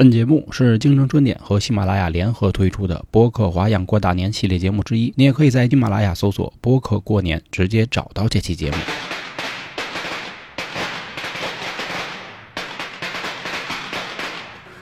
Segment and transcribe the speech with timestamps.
[0.00, 5.12] 本节目是京城春点和喜马拉雅联合推出的播客华样过大年系列节目之一。
[5.14, 8.78] 你也可以在喜马拉雅搜索“播客过年”，直接找到这期节目。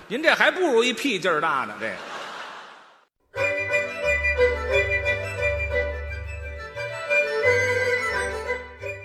[0.07, 2.18] 您这还不如一屁劲儿大呢，这个。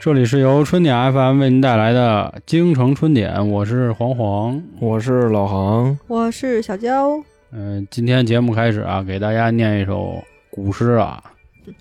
[0.04, 4.62] 这里是由春点 FM 为您带来的京城春点，我是黄黄。
[4.82, 7.12] 我是老杭，我是小娇，
[7.54, 10.22] 嗯、今天节目开始啊，给大家念一首
[10.52, 11.24] 古诗啊，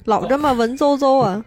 [0.05, 1.45] 老这么文绉绉啊！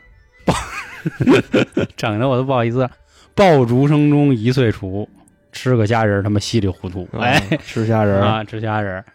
[1.95, 2.89] 整的我都不好意思。
[3.33, 5.07] 爆竹声中一岁除，
[5.53, 7.07] 吃个虾仁儿他妈稀里糊涂。
[7.13, 9.05] 哎，啊吃虾仁儿，啊，吃虾仁儿，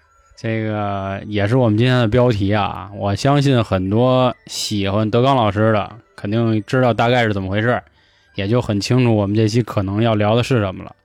[0.43, 2.91] 这个也是我们今天的标题啊。
[2.97, 7.79] 我相信很多喜欢德刚老师的，肯定知道大概是怎么回事，
[8.37, 10.97] 也就很清楚我们这期可能要聊的是什么了。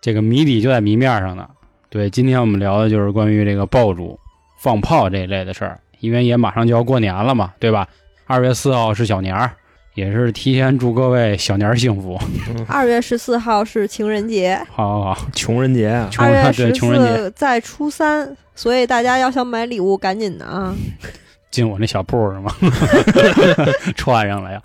[0.00, 1.46] 这个谜底就在谜面上呢。
[1.90, 4.18] 对，今天我们聊的就是关于这个爆竹、
[4.58, 7.86] 放炮这一类的事儿，因为也马上就要过年了嘛，对吧？
[8.24, 9.52] 二月四号是小年儿，
[9.94, 12.18] 也是提前祝各位小年儿幸福。
[12.68, 20.74] 二月十四号是情人节，好好好，穷人节啊，穷二月对十穷人节四在初三，所以大家要想买礼物，赶紧的啊！
[21.50, 22.54] 进我那小铺是吗？
[23.96, 24.62] 串上了呀。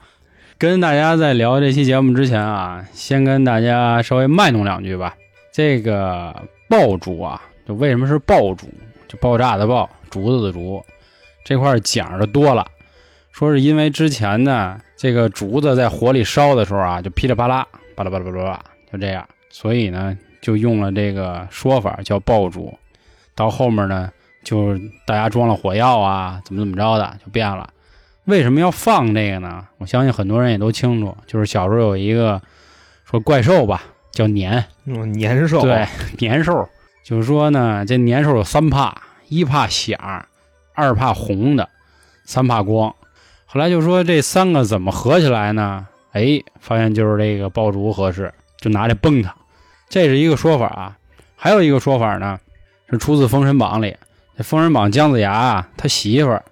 [0.58, 5.16] 跟大家在聊这期节目之前啊，先跟大家稍微卖弄两句吧。
[5.52, 6.34] 这个
[6.70, 8.68] 爆竹啊，就为什么是爆竹？
[9.08, 10.82] 就爆炸的爆，竹子的竹，
[11.44, 12.66] 这块儿讲的多了。
[13.32, 18.60] 说是因为之前呢，这个竹子在火里烧的时候啊，就噼里啪啦，巴拉巴拉巴拉巴拉，
[18.92, 22.74] 就这样，所以呢，就用了这个说法叫爆竹。
[23.36, 24.10] 到后面呢，
[24.44, 27.70] 就是大家装了火药啊，怎么怎么着的，就变了。
[28.24, 29.68] 为什么要放这个呢？
[29.78, 32.42] 我相信很多人也都清楚，就是小时候有一个
[33.04, 35.86] 说怪兽吧，叫年，嗯，年兽，对，
[36.20, 36.68] 年兽，
[37.04, 40.26] 就是说呢，这年兽有三怕：一怕响，
[40.74, 41.68] 二怕红的，
[42.24, 42.96] 三怕光。
[43.46, 45.88] 后来就说这三个怎么合起来呢？
[46.12, 49.34] 哎，发现就是这个爆竹合适，就拿这崩它，
[49.90, 50.98] 这是一个说法啊。
[51.36, 52.40] 还有一个说法呢，
[52.90, 53.96] 是出自《封神榜》里。
[54.38, 56.44] 这《封神榜》姜子牙啊，他媳妇儿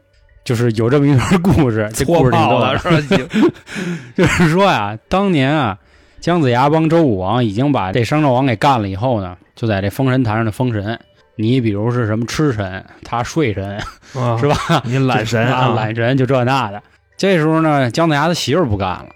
[0.44, 3.52] 就是有这么一段故事，这故事挺逗的是吧？
[4.16, 5.78] 就是说呀，当年啊，
[6.20, 11.00] 姜子牙帮周武王已经把这商纣王给干了以后呢，就在这封神坛上的封神。
[11.36, 13.78] 你比如是什么吃神，他睡神，
[14.16, 14.82] 啊 是吧？
[14.86, 16.82] 你懒神 啊，懒神就这那的。
[17.18, 19.08] 这时候呢，姜子牙的媳妇儿不干了，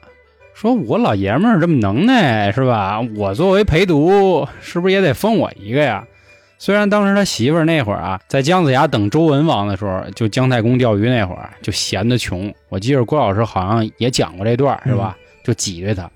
[0.53, 2.99] 说我老爷们儿这么能耐是吧？
[3.15, 6.03] 我作为陪读，是不是也得封我一个呀？
[6.59, 12.51] 虽然当时他媳妇儿那会儿啊，在姜子牙等周文王的时候，就姜太公钓鱼那会儿，就闲得穷。
[12.69, 15.15] 我记着郭老师好像也讲过这段，是吧？
[15.43, 16.09] 就挤兑他。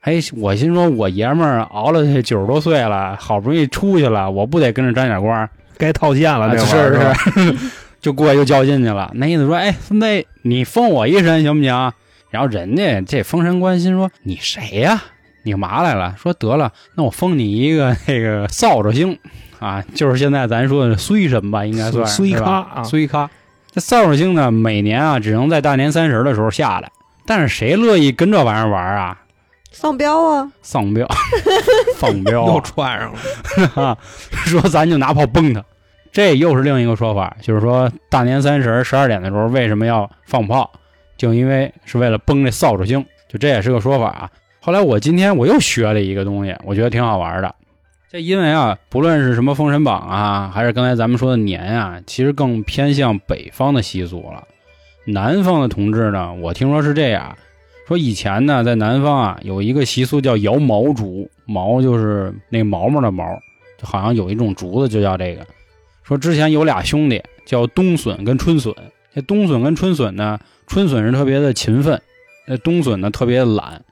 [0.00, 5.48] 哎，我心说，我爷们儿熬了这九十多岁了，好不容易出去了，我不得跟着沾点光？
[5.76, 7.56] 该套现了，啊这会儿是吧是，
[8.00, 9.10] 就过去就较劲去了。
[9.14, 10.06] 那意思说，哎，孙子，
[10.42, 11.92] 你封我一神行不行？
[12.30, 15.02] 然后人家这封神官心说，你谁呀、
[15.42, 16.14] 你干嘛来了？
[16.16, 19.18] 说得了，那我封你一个那个扫帚星
[19.58, 23.28] 啊，就是现在咱说的衰神吧，应该算是衰咖啊衰咖。
[23.70, 26.90] 这扫帚星呢，每年啊只能在大年三十的时候下来，
[27.26, 29.18] 但是谁乐意跟这玩意儿玩啊？
[29.70, 30.50] 丧彪啊！
[30.62, 31.06] 丧彪，
[31.98, 33.96] 放彪啊、又串上了，啊，
[34.46, 35.64] 说咱就拿炮崩他。
[36.10, 40.70] 这又是另一个说法，就是说大年三十十二点的时候为什么要放炮，
[41.16, 44.30] 就因为是为了崩这扫帚星，就这也是个说法啊。
[44.60, 47.54] 后来我今天我又学了一个东西，我觉得挺好玩的。
[48.10, 54.44] 这因为啊，不论是什么《封神榜》啊，还是刚才咱们说的年啊，其实更偏向北方的习俗了。
[55.04, 57.36] 南方的同志呢，我听说是这样，
[57.88, 63.24] 说以前呢，在南方啊有一个习俗叫摇毛竹，毛就是那毛毛的毛，
[63.80, 65.40] 就好像有一种竹子就叫这个。
[66.02, 68.74] 说之前有俩兄弟叫冬笋跟春笋，
[69.14, 71.98] 这冬笋跟春笋呢，春笋是特别的勤奋，
[72.46, 73.82] 那冬笋呢特别的懒。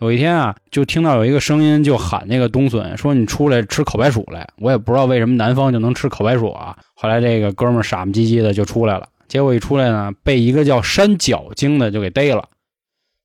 [0.00, 6.76] 有一天啊，就听到有一个声音就喊那个冬笋说：“你出来吃烤白薯来。”我也不知道为什么南方就能吃烤白薯啊。
[6.94, 12.44] 后来这个哥们傻不唧唧的就出来了，结果一出来呢，被一个叫山脚精的就给逮了。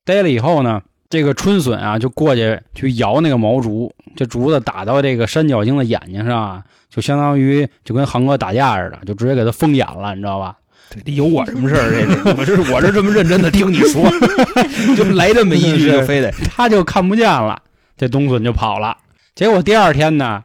[0.05, 10.55] 逮了以后呢，这个春笋啊就过去去摇那个毛竹，这竹子打到这个山脚精的眼睛上啊，就相当于就跟航哥打架似的，就直接给他封眼了，你知道吧？
[11.05, 11.89] 这有我什么事儿？
[12.25, 14.03] 这我是我是这么认真的听你说，
[14.97, 17.61] 就来这么一句，就非得他就看不见了，
[17.95, 18.97] 这冬笋就跑了。
[19.33, 20.43] 结果第二天呢，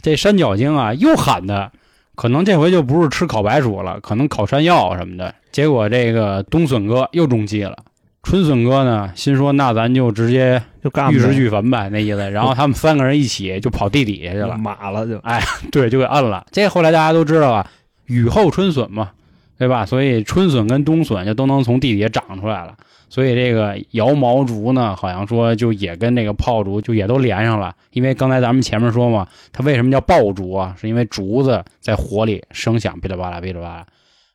[0.00, 1.72] 这山脚精啊又喊他，
[2.14, 5.34] 可能这回就不是吃烤白薯了，可能烤山药什么的。
[5.50, 7.76] 结果这个冬笋哥又中计了，
[8.22, 12.30] 春笋哥呢，心说那咱就直接就干玉石俱焚呗，那意思。
[12.30, 16.46] 然后他们三个人一起就跑地底下去了， 马了就哎对，就给摁了。
[16.52, 17.66] 这后来大家都知道了，
[18.06, 19.10] 雨后春笋嘛，
[19.58, 19.86] 对吧？
[19.86, 22.74] 所以春笋跟冬笋就都能从地底下长出来了。
[23.08, 27.74] 所以这个摇毛竹呢，好像说就也跟这个炮竹就也都连上了。
[27.90, 30.76] 因为刚才咱们前面说嘛，它为什么叫爆竹啊？
[30.80, 33.86] 是因为竹子在火里声响噼里啪啦噼里啪啦。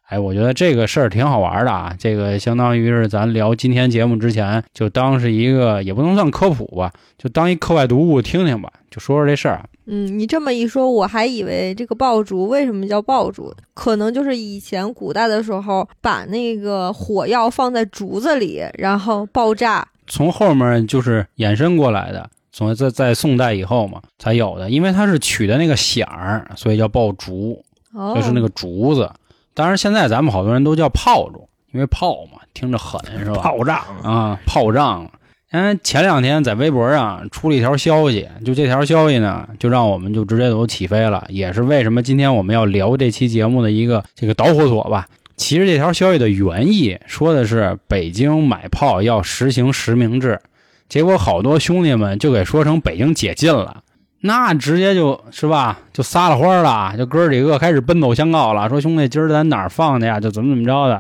[0.08, 1.96] 哎，我觉得这个事儿挺好玩的啊！
[1.98, 9.66] 这个相当于是咱聊今天节目之前，就当是一个也不能算科普吧，就当一课外读物听听吧，就说说这事儿啊。
[9.88, 19.88] 嗯，你这么一说，我还以为这个爆竹为什么叫爆竹，可能就是以前古代的时候把那个火药放在竹子里，然后爆炸。
[20.06, 27.60] 从后面就是衍生过来的，从在在宋代以后嘛才有的，因为它是取的那个响儿，所以叫爆竹，
[27.96, 29.12] 哦，就是那个竹子。
[29.56, 33.38] 当然，现在咱们好多人都叫炮竹，因为炮嘛，听着狠 是吧？
[33.42, 35.10] 炮仗啊，炮仗。
[35.52, 45.08] 嗯，前两天在微博上出了一条消息，就这条消息呢，就让我们就直接都起飞了，也是为什么今天我们要聊这期节目的一个这个导火索吧。
[45.38, 50.42] 其实这条消息的原意说的是北京买炮要实行实名制，
[50.90, 53.84] 结果好多兄弟们就给说成北京解禁了。
[54.26, 60.20] 那直接就是吧，就撒了欢了，就哥几个开始奔走相告了，说兄弟，今儿咱哪儿放的呀？
[60.20, 61.00] 就怎么怎么着的。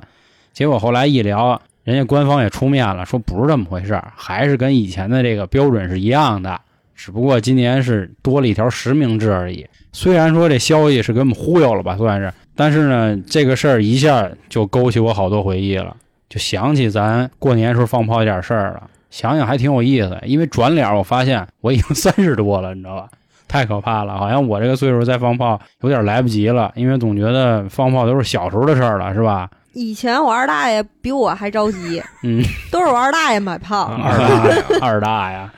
[0.53, 6.61] 结果后来一聊，人家官方也出面了，说不是这么回事还是跟以前的这个标准是一样的，
[6.95, 9.65] 只不过今年是多了一条实名制而已。
[9.91, 15.97] 虽然说这消息是给我们忽悠了吧，算是，但是呢，这个事儿一下就勾起我好多回忆了，
[16.29, 18.83] 就想起咱过年时候放炮这点事儿了。
[19.15, 23.07] 想想还挺有意思，因为转脸我发现我已经三十多了，你知道吧？
[23.47, 29.49] 太可怕了，好像我这个岁数再放炮有点来不及了，因为总觉得放炮都是小时候的事儿了，是吧？
[29.71, 33.85] 以前我二大爷比我还着急， 嗯，都是我二大爷买炮。
[34.03, 35.49] 二大爷，二大爷，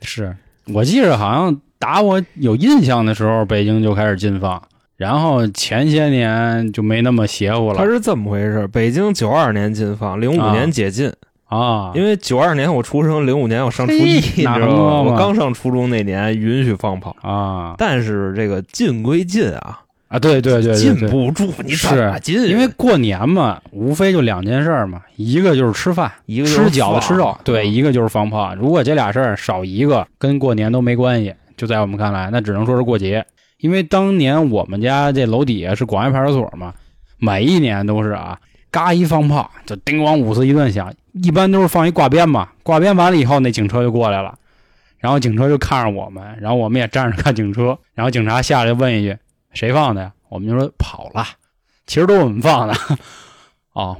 [0.00, 0.34] 是
[0.72, 4.62] 我记着好像打我有印象的时候，北京就开始禁放，
[4.96, 7.76] 然后前些年就没那么邪乎了。
[7.76, 11.08] 它是这么回事：北京九二年禁放，零五年解禁。
[11.08, 11.12] 啊，
[11.94, 15.02] 因为九二年我出生，零五年我上初一，你知道吗？
[15.02, 22.48] 我刚上初中那年允许放炮啊，但是这个禁归禁啊啊，对对对，禁不住，你是禁？
[22.48, 28.54] 因为过年嘛，无非就两件事嘛，一个就是吃饭，一个吃饺子吃肉，对，一个就是放炮。
[28.54, 31.34] 如果这俩事儿少一个，跟过年都没关系。
[31.56, 33.24] 就在我们看来，那只能说是过节。
[33.58, 36.74] 因为当年我们家这楼底下是广安派出所嘛，
[37.18, 38.38] 每一年都是啊。
[38.76, 42.46] 嘎一放炮，就叮咣五四一顿响，一般都是放一挂鞭嘛。
[42.62, 44.38] 挂鞭完了以后，那警车就过来了，
[44.98, 47.78] 然后警车就看着我们，然后我们也站着看警车。
[47.94, 49.16] 然后警察下来问一句
[49.54, 51.24] ：“谁放的呀？”我们就说跑了，
[51.86, 52.74] 其实都是我们放的。
[53.72, 53.96] 哦，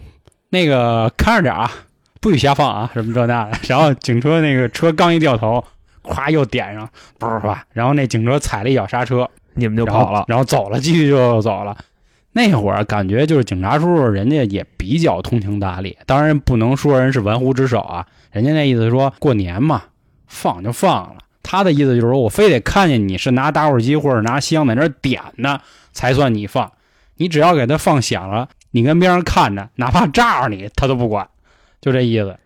[0.50, 1.72] 那个看着点啊，
[2.20, 3.58] 不许瞎放啊，什么这那的。
[3.68, 5.64] 然后警车那个车刚一掉头，
[6.02, 6.86] 咵又点上，
[7.18, 7.64] 不是吧？
[7.72, 11.74] 然后那警车踩了一脚刹车，你们就跑了，然后走了，继续就走了。
[12.36, 15.96] 那会儿感觉就是警察叔叔，人家也比较通情达理。
[16.04, 19.84] 当然不能说人是玩忽职守啊，人家那意思说过年嘛，
[20.26, 21.16] 放就放了。
[21.42, 25.58] 他的意思就是说我非得看见你是拿打火机或者拿香在那点呢，
[25.92, 26.70] 才算你放。
[27.16, 31.26] 你只要给他放响了，你跟边上看着，哪怕炸着你，他都不管。
[31.80, 32.36] 就这意思。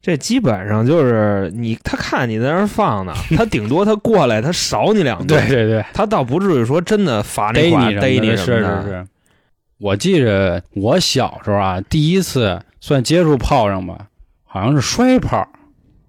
[0.00, 5.26] 这基本上就是你他看你在那放呢，他顶多他过来他少你两句。
[5.26, 8.82] 对对对，他倒不至于说真的罚你逮你什么的。
[8.82, 9.06] 是是是。
[9.80, 14.06] 我记着我小时候啊，第一次算接触炮仗吧，
[14.44, 15.46] 好像是摔炮。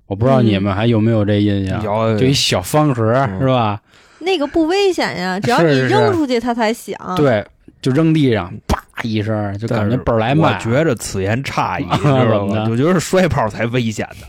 [0.08, 1.82] 我不知道你们还有没有这印象？
[1.82, 3.82] 有，就一小方盒是吧？
[4.20, 6.98] 那个不危险呀，只要你扔出去它才响。
[7.16, 7.46] 对，
[7.82, 10.54] 就扔地上，啪一声，就感觉倍儿来慢。
[10.54, 12.68] 我觉着此言差矣， 知道吗？
[12.70, 14.28] 我觉得摔炮才危险呢。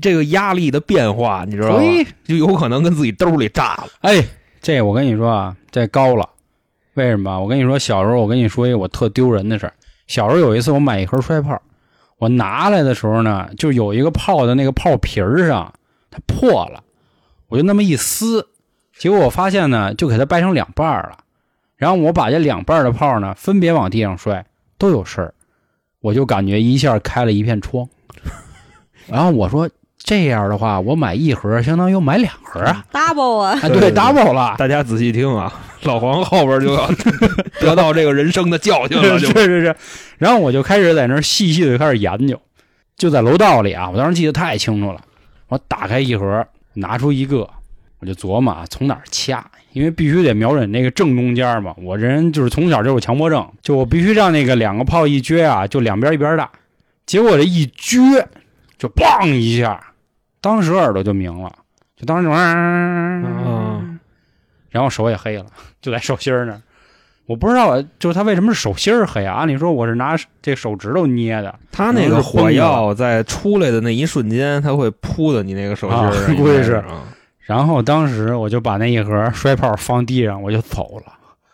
[0.00, 1.82] 这个压力的变化，你知道吗？
[2.24, 3.88] 就有可能跟自己兜里炸了。
[4.00, 4.24] 哎，
[4.62, 6.26] 这我跟你说啊，这高了。
[6.94, 7.40] 为什么？
[7.40, 9.72] 我跟你说，小时候我跟你说一个我特丢人的事儿。
[10.06, 11.60] 小时候有一次，我买一盒摔炮，
[12.18, 15.72] 我拿来的时候呢，就有一个炮的那个炮皮儿上
[16.10, 16.82] 它破了，
[17.48, 18.46] 我就那么一撕，
[18.98, 21.18] 结果我发现呢，就给它掰成两半了。
[21.76, 24.44] 然后我把这两半的炮呢，分别往地上摔，
[24.76, 25.34] 都有事儿，
[26.00, 27.88] 我就感觉一下开了一片窗。
[29.06, 29.68] 然 后我说。
[30.02, 34.54] 这样的话，我买一盒，相当于买两盒 啊，double 啊，对，double 了。
[34.56, 36.88] 大家仔细听啊，老黄后边就要
[37.60, 39.76] 得到这个人生的教训了， 是是是。
[40.18, 42.40] 然后我就开始在那细细的开始研究，
[42.96, 45.00] 就在楼道里啊，我当时记得太清楚了。
[45.48, 47.48] 我打开一盒，拿出一个，
[48.00, 51.74] 我就琢磨啊从哪儿掐，因为必须得瞄准那个正中间嘛。
[51.78, 56.50] 我这人就是从小就有强迫症，就我必须让那个两个炮一撅啊，就两边一边大。
[57.06, 58.24] 结果这一撅。
[58.78, 59.78] 就嘣一下，
[60.40, 61.52] 当时耳朵就明了，
[61.98, 63.59] 就当时就，嗯
[64.70, 65.46] 然后手也黑了，
[65.82, 66.60] 就在手心儿那儿。
[67.26, 69.36] 我不知道，就是他为什么是手心儿黑啊？
[69.36, 77.02] 按理说我是拿这手指头捏的，他那个火药在出来的那一瞬间，他会扑到你那个手心儿估计是啊
[77.38, 81.12] 然后当时我就把那一盒摔炮放地上，我就走了。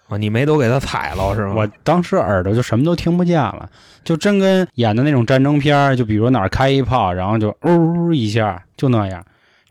[0.08, 1.54] 啊，你没都给他踩了是吗？
[1.56, 3.68] 我当时耳朵就什么都听不见了，
[4.04, 9.24] 就真跟演的那种战争片儿，就比如哪儿开一炮，然后就呜一下，就那样。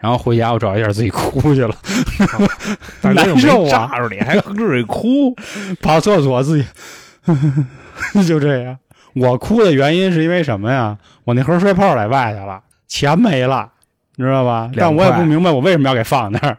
[0.05, 1.75] 然后回家我找一下自己哭去了，
[3.01, 5.35] 难受啊炸着你，还自己哭，
[5.81, 6.67] 跑厕所自己，
[8.27, 8.77] 就这样。
[9.15, 10.95] 我哭的原因是因为什么呀？
[11.24, 13.67] 我那盒摔炮在外头了，钱没了，
[14.15, 14.69] 你知道吧？
[14.77, 16.55] 但我也不明白我为什么要给放那儿，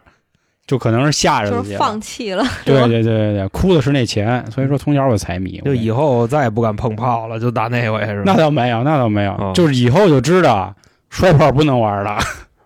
[0.67, 1.79] 就可能是吓着就是自己了。
[1.79, 5.63] 放弃了，对对对对对，哭的是那钱，所以说从小我就财迷。
[5.65, 8.23] 就以后再也不敢碰炮了，就打那回是吧？
[8.27, 10.75] 那倒没有，那倒没有，哦就是以后就知道
[11.11, 12.19] 摔炮不能玩了。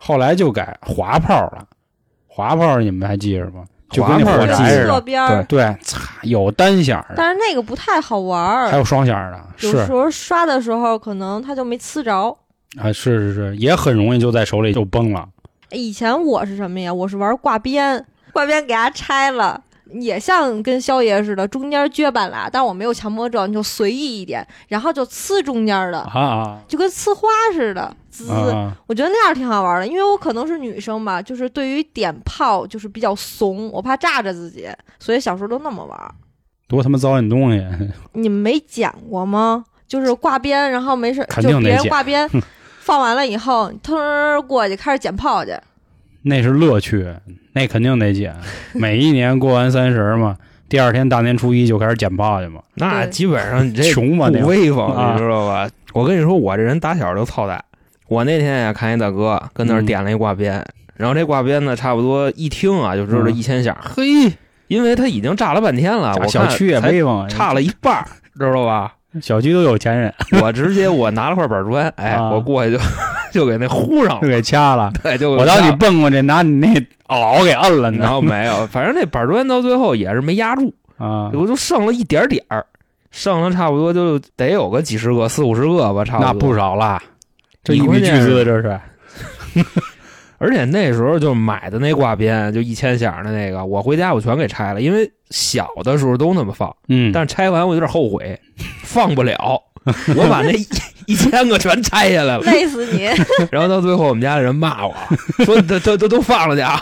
[0.02, 1.66] 后来就改滑炮了，
[2.26, 3.64] 滑炮你们还记着吗？
[3.90, 4.86] 就跟那滑炮就火柴似的。
[4.86, 5.76] 侧边，对，
[6.22, 12.36] 有单响的，但是那个不太好玩儿，还有双响的，有时候刷的时候可能它就没呲着。
[12.78, 15.28] 啊，是是是，也很容易就在手里就崩了。
[15.72, 16.94] 以前我是什么呀？
[16.94, 19.60] 我是玩挂鞭，挂鞭给它拆了，
[19.92, 26.06] 也像跟肖爷似的，中间撅半拉，但我没有强迫症，就随意一点，然后就呲中间的，
[26.68, 28.30] 就跟呲花似的，滋。
[28.30, 28.72] 啊！
[28.86, 34.68] 我觉得那样挺好玩的，因为我可能是女生吧，就是对于点炮就是比较怂，我怕炸着自己，
[34.98, 36.14] 所以小时候都那么玩。
[36.68, 37.66] 多他妈糟践东西！
[38.12, 39.64] 你们没捡过吗？
[39.88, 42.28] 就是挂鞭，然后没事就别人挂鞭，
[42.78, 45.52] 放完了以后，腾儿过去开始捡炮去。
[46.22, 47.06] 那是乐趣，
[47.52, 48.34] 那肯定得捡。
[48.74, 50.36] 每一年过完三十嘛，
[50.68, 52.60] 第二天大年初一就开始捡炮去嘛。
[52.74, 55.68] 那基本上你这穷嘛，那不威风，啊你知道吧？
[55.92, 57.64] 我跟你说，我这人打小就操蛋。
[58.08, 60.64] 我那天也，看一大哥跟那儿嗯点了一挂鞭，
[60.96, 64.32] 然后这挂鞭呢，差不多一听啊，就知道嗯一千响，嘿，
[64.68, 68.04] 因为他已经炸了半天了，我看小区也才威风，差了一半，
[68.38, 68.94] 知道吧？
[69.20, 70.12] 小区都有钱人，
[70.42, 72.78] 我直接我拿了块板砖，哎，啊我过去就
[73.32, 74.92] 就给那呼上就，给掐了。
[75.02, 76.68] 对，就给我当你蹦过去，拿你那
[77.08, 78.08] 袄给摁了然呢。
[78.08, 82.64] 后没有，反正那板砖到最后也是没压住， 啊，我就剩了一点点儿，
[83.10, 86.32] 剩了差不多就得有个几十个、四五十个吧，差不多。
[86.32, 87.00] 那不少了，
[87.64, 88.80] 这你一笔巨资，这是
[90.40, 98.40] 而且那时候就买的那挂鞭，就一千响的那个，我回家我全给拆了，因为小的时候都那么放，嗯，但是拆完我有点后悔，
[98.82, 99.62] 放不了，
[100.16, 100.52] 我把那
[101.10, 103.08] 一一千个全拆下来了， 累死你！
[103.50, 104.94] 然后到最后我们家的人骂我
[105.44, 106.80] 说都都都都放了去啊，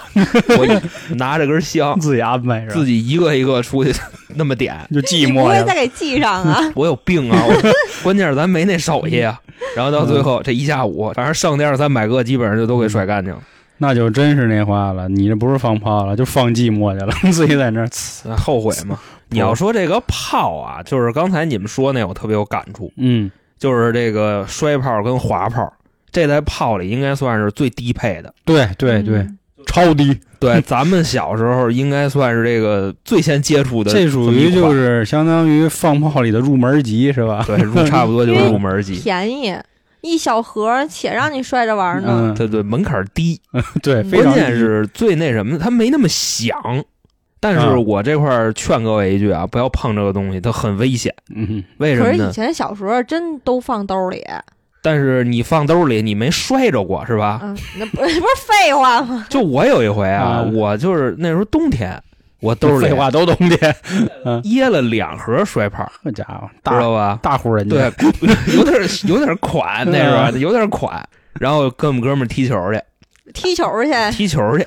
[0.59, 2.67] 我一拿着根香，自己安排？
[2.67, 3.93] 自己一个一个出去
[4.35, 5.75] 那么点，就寂你不寞呀会再。
[5.75, 6.61] 给记上啊？
[6.75, 7.41] 我有病啊！
[7.47, 7.55] 我
[8.03, 9.41] 关键是咱没那手艺啊。
[9.77, 13.41] 然后到最后这一下午，反正剩那二三百个，基本上就都给甩干净了。
[13.81, 17.89] 那就真是那话了，你这不是放炮了，就放寂寞去了，自己在那
[18.37, 18.99] 后悔嘛？
[19.31, 25.73] 你要说这个炮啊，就是刚才你们说那，我特别有感触，嗯，就是这个摔炮跟滑炮，
[26.11, 28.33] 这在炮里应该算是最低配的。
[28.45, 37.45] 对对对，嗯超低，对，咱们小时候应该算是这个最先接触的这属于就是相当于放炮里的入门级是吧？
[37.47, 38.99] 对，入差不多就是入门级。
[39.01, 39.55] 便宜，
[40.01, 42.33] 一小盒，且让你摔着玩呢。
[42.33, 43.39] 嗯，对对，门槛低，
[43.83, 46.57] 对，非常关键是最那什么，它没那么响。
[47.41, 51.15] 但是啊我这块儿劝各位一句啊，不要碰这个东西，它很危险。
[51.35, 52.17] 嗯，为什么呢？
[52.17, 54.25] 可是以前小时候真都放兜里，
[54.83, 57.41] 但是你放兜里，你没摔着过是吧？
[57.43, 59.27] 嗯，那不 不是废话吗？
[59.31, 62.01] 就我有一回啊，啊我就是那时候冬天，
[62.41, 63.77] 我兜里废话都冬天，
[64.45, 67.19] 掖了两盒摔炮，好家伙，知道吧？
[67.23, 71.07] 大户人家，对，有点有点款那时候嗯有点款，
[71.39, 72.81] 然后跟我们哥们儿踢球去，
[73.33, 74.67] 踢球去，踢球去。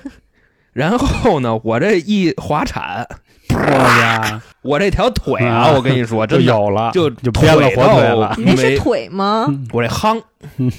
[0.73, 3.07] 然后呢，我这一滑铲，
[4.61, 9.47] 我这条腿啊，啊我跟你说，就真有了，就就变了火腿了，你那是腿吗？
[9.73, 10.21] 我这夯，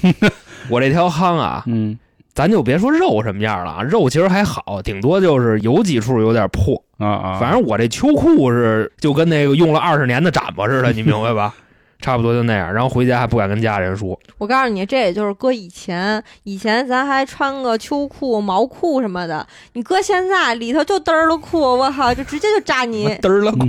[0.69, 1.97] 我这条夯啊，嗯
[2.33, 6.81] 咱就别说肉什么样了啊，肉其实还好，顶多就是有几处有点破。
[6.97, 11.53] 啊啊，反正我这秋裤是就跟那个用了二十年的展子似的，你明白吧？
[12.03, 12.71] 差不多就那样。
[12.71, 23.67] 然后回家还不敢跟家人说，我告诉你，这也就是搁以前，以前咱还穿个秋裤、毛裤什么的，你搁现在里头就嘚儿了裤，我靠，就直接就炸你， 嘚儿了裤，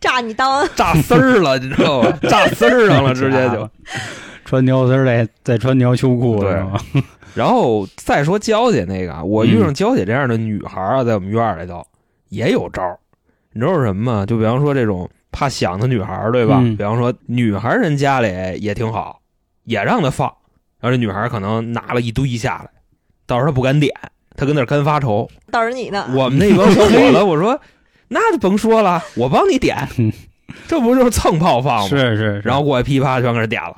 [0.00, 0.66] 炸你裆。
[0.76, 2.18] 炸丝儿了，你知道吧？
[2.30, 3.68] 炸丝儿上了，直接就。
[4.44, 6.78] 穿牛丝儿再再穿条秋裤对是吗？
[7.34, 11.82] 然后再说娇姐那个啊，我遇上娇姐这样的女孩啊，在我们院里头
[12.28, 12.98] 也有招儿。
[13.54, 14.26] 你知道是什么吗？
[14.26, 16.60] 就比方说这种怕想的女孩儿，对吧？
[16.62, 18.28] 嗯比方说女孩儿人家里
[18.60, 19.20] 也挺好，
[19.64, 20.28] 也让她放，
[20.78, 22.70] 然后这女孩可能拿了一堆下来，
[23.26, 23.92] 到时候她不敢点，
[24.36, 25.28] 她跟那儿干发愁。
[25.50, 26.06] 倒是你呢？
[26.14, 27.58] 我们那帮小伙子， 我说
[28.08, 29.76] 那就甭说了，我帮你点，
[30.68, 31.88] 这不就是蹭炮放吗？
[31.88, 33.76] 是是是，然后过来噼啪全给人点了，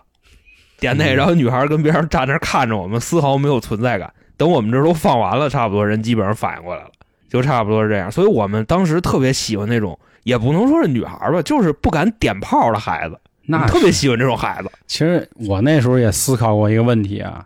[0.80, 4.12] 点那，嗯然后女孩跟边上站那儿看着我们，丝毫没有存在感。
[4.36, 6.90] 等我们这都放完了，差不多人基本上反应过来了，
[7.28, 8.10] 就差不多是这样。
[8.10, 14.70] 所以我们当时特别喜欢那种，也不能说是女孩吧，就是不敢点炮的孩子，那特别喜欢这种孩子。
[14.86, 17.44] 其实我那时候也思考过一个问题啊，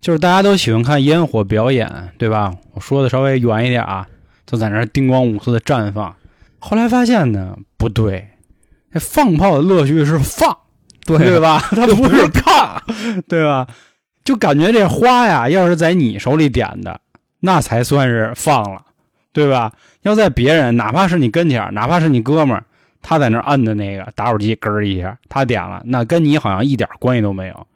[0.00, 2.54] 就是大家都喜欢看烟火表演，对吧？
[2.72, 4.06] 我说的稍微远一点啊，
[4.46, 6.14] 就在那儿叮咣五四的绽放。
[6.58, 8.28] 后来发现呢，不对，
[8.92, 10.56] 那放炮的乐趣是放，
[11.04, 11.58] 对吧？
[11.74, 12.82] 它不是看，
[13.28, 13.66] 对吧？
[14.24, 16.98] 就感觉这花呀，要是在你手里点的，
[17.40, 18.80] 那才算是放了，
[19.34, 19.70] 对吧？
[20.02, 22.64] 要在别人，哪怕是你跟前，哪怕是你哥们儿，
[23.02, 27.66] 他在那儿摁的那个打火机咯儿一下，他点了，那跟你好像一点关系都没有，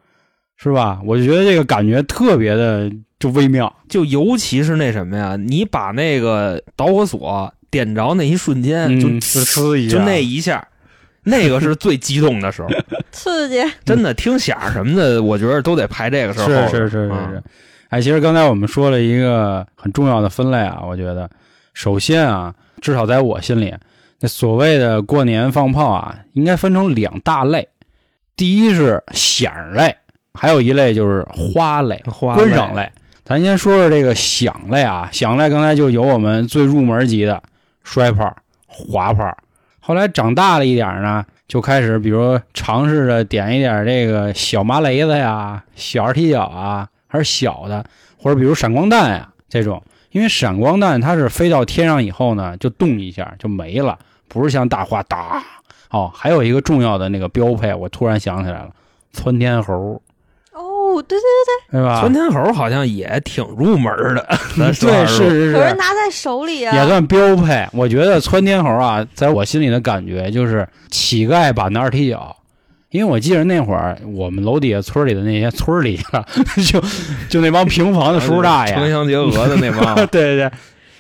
[0.57, 1.01] 是吧？
[1.05, 3.75] 我就觉得这个感觉特别的就微妙。
[3.89, 10.67] 就尤其是那什么呀，你把那个导火索点着那一瞬间，嗯就呲呲一下就那一下，
[11.25, 12.69] 那个是最激动的时候。
[13.11, 16.47] 刺激，真的听响什么的，我觉得都得排这个时候。
[16.47, 17.43] 是是是是嗯是。
[17.89, 21.29] 哎，其实刚才我们说了一个很重要的分类啊，我觉得，
[21.79, 23.73] 首先啊，至少在我心里，
[24.19, 27.69] 那所谓的过年放炮啊，应该分成两大类，
[28.35, 29.95] 第一是响类，
[30.35, 32.91] 还有一类就是花类、花观赏类。
[33.25, 37.41] 咱先说说这个响类啊，响类刚才就有我们最入门级的
[37.85, 39.33] 摔炮、滑炮，
[39.79, 47.85] 后来长大了一点呢，就开始比如尝试着点一点这个小麻雷子呀、小二踢脚啊，还是小的，
[48.21, 49.81] 或者比如闪光弹呀这种。
[50.11, 53.99] 因为闪光弹它是飞到天上以后呢，就动一下就没了，
[54.29, 55.43] 不是像大花哒。
[55.91, 58.71] 哦，还有一个重要的那个标配，我突然想起来了，
[59.13, 60.01] 窜天猴，
[60.53, 62.01] 哦，对对对对，对吧？
[62.01, 67.67] 窜天猴好像也挺入门的， 对，是是是对，有人是，拿在手里啊，也算标配。
[67.73, 72.37] 我觉得窜天猴啊，在我心里的感觉就是乞丐版的二踢脚。
[72.91, 76.25] 因为我记得那会儿我们楼底下村里的那些村里的，
[76.65, 76.83] 就
[77.29, 80.51] 就那帮平房的叔叔大爷，城乡结合的那帮 对对对，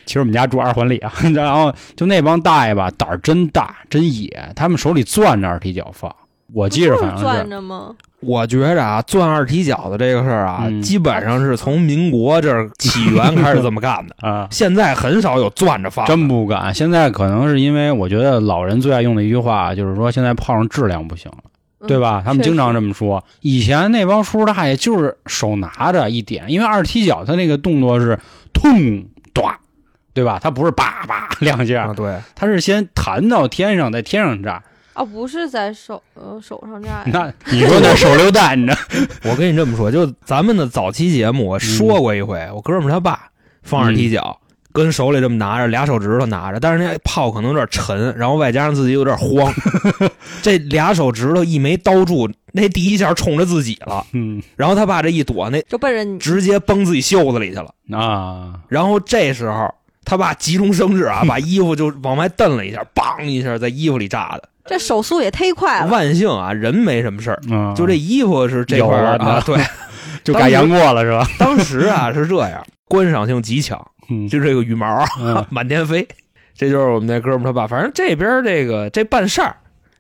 [0.05, 6.14] 其实我们家住二环里啊， 然后就那帮大爷吧，胆儿真大，真野，他们手里攥着二踢脚放。
[6.55, 7.94] 我记着就是攥反正是，着吗？
[8.20, 14.14] 我觉着啊，攥二踢脚的这个事儿啊，嗯基本上是从民国这儿起源开始这么干的。
[14.27, 16.74] 啊，现在很少有攥着放，真不敢。
[16.74, 21.51] 现在可能是因为我觉得老人最爱用的一句话就是说，现在炮上质量不行了，嗯
[21.87, 22.23] 对吧？
[22.25, 23.25] 他们经常这么么说。
[23.41, 28.19] 以前那帮叔叔大爷就是手拿着一点，因为二踢脚他那个动作是
[28.53, 29.55] 痛短，
[30.12, 30.41] 对吧？
[30.43, 34.62] 他不是叭叭 两啊，下，对，他是先弹到天上，在天上炸。
[34.95, 38.79] 啊，不是在手呃手上炸，那你说那手榴弹，你知道？
[39.31, 43.29] 我跟你这么说，就咱们的早期节目，我说过一回，我哥们他爸
[43.62, 44.41] 放二踢脚，
[44.79, 49.53] 跟手里这么拿着，俩手指头拿着，但是那炮可能有点沉，然后外加上自己有点慌，
[50.41, 56.19] 这俩手指头一没刀住，那第一下冲着自己了，嗯然后他爸这一躲，那就奔着你。
[56.19, 57.99] 直接崩自己袖子里去了。
[57.99, 59.69] 啊，然后这时候
[60.05, 64.49] 他爸急中生智啊， 把衣服就往外蹬了一下，梆一下在衣服里炸的。
[64.64, 69.59] 这手速也忒快了，万幸啊，人没什么事儿，嗯，就这衣服是这块儿啊，对。
[70.25, 71.27] 就改杨过了是吧？
[71.38, 75.05] 当时啊是这样，观赏性极强，嗯就这个羽毛
[75.51, 76.07] 满天飞，
[76.55, 77.66] 这就是我们那哥们他爸。
[77.66, 79.57] 反正这边这个这办事儿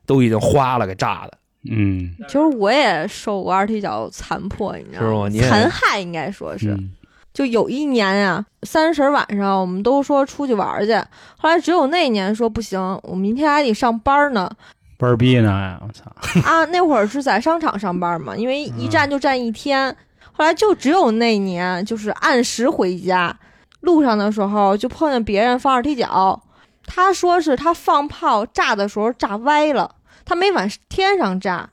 [0.06, 1.38] 都已经花了，给炸的。
[1.70, 5.30] 嗯，其实我也受过二踢脚残破，你知道吗？
[5.48, 6.90] 残害应该说是，嗯
[7.34, 10.92] 就有一年呀、三十晚上我们都说出去玩去，
[11.36, 14.50] 后来只有那年说不行，我明天还得上班呢。
[14.96, 15.80] 班儿逼呢呀！
[15.86, 16.10] 我操，
[16.42, 19.94] 啊，那会儿是在商场上班嘛，因为一站就站一天。
[20.38, 23.36] 后来就只有那年，就是按时回家，
[23.80, 26.40] 路上的时候就碰见别人放二踢脚，
[26.86, 29.92] 他说是他放炮炸的时候炸歪了，
[30.24, 31.68] 他没往天上炸，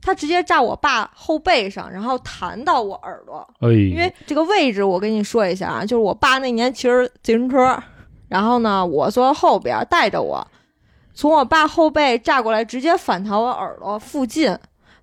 [0.00, 3.46] 他直接炸我爸后背上，然后弹到我耳朵。
[3.60, 7.78] 哎，因为这个位置我跟你说一下啊，就是我爸那年骑着自行车，
[8.28, 10.46] 然后呢，我坐后边带着我，
[11.12, 14.56] 从我爸后背炸过来，直接反弹我耳朵附近，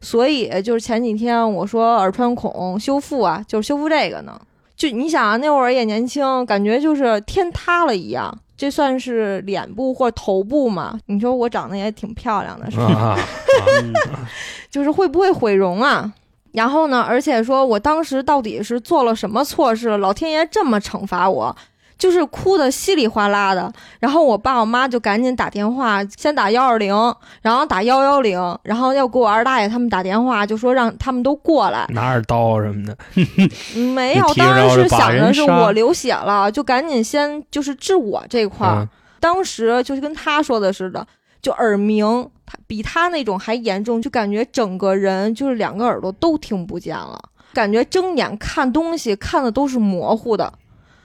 [0.03, 4.39] 所以就是前几天我说耳穿孔修复啊，就是修复这个呢。
[4.75, 8.37] 就你想啊，那会儿也年轻，感觉就是天塌了一样。
[8.55, 10.99] 这算是脸部或头部嘛？
[11.07, 12.85] 你说我长得也挺漂亮的，是吧？
[12.85, 13.19] 啊，
[13.81, 13.93] 嗯
[14.69, 16.11] 就是会不会毁容啊？
[16.51, 21.55] 然后呢，而且说我当时到底是做了什么错事，老天爷这么惩罚我？
[21.97, 23.71] 就是哭的稀里哗啦的。
[23.99, 26.93] 然后我爸我妈就赶紧打电话，先打幺二零，
[27.41, 31.85] 然后打幺幺零，然后要给我二大爷他们打电话，就说让他们都过来。
[31.89, 32.97] 拿着刀什么的，
[33.75, 38.81] 嗯没有当然是想着是我流血了，就赶紧先就是治我这块儿。
[38.81, 38.89] 嗯
[39.23, 41.07] 当时就是跟他说的似的，
[41.41, 47.17] 就耳鸣，他比他那种还严重，就感觉整个人就是两个耳朵都听不见了，
[47.53, 50.51] 感觉睁眼看东西看的都是模糊的。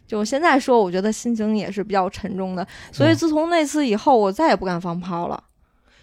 [0.09, 2.67] 就现在说，我觉得心情也是比较沉重的。
[2.91, 5.45] 所以自从那次以后，我再也不敢放炮了。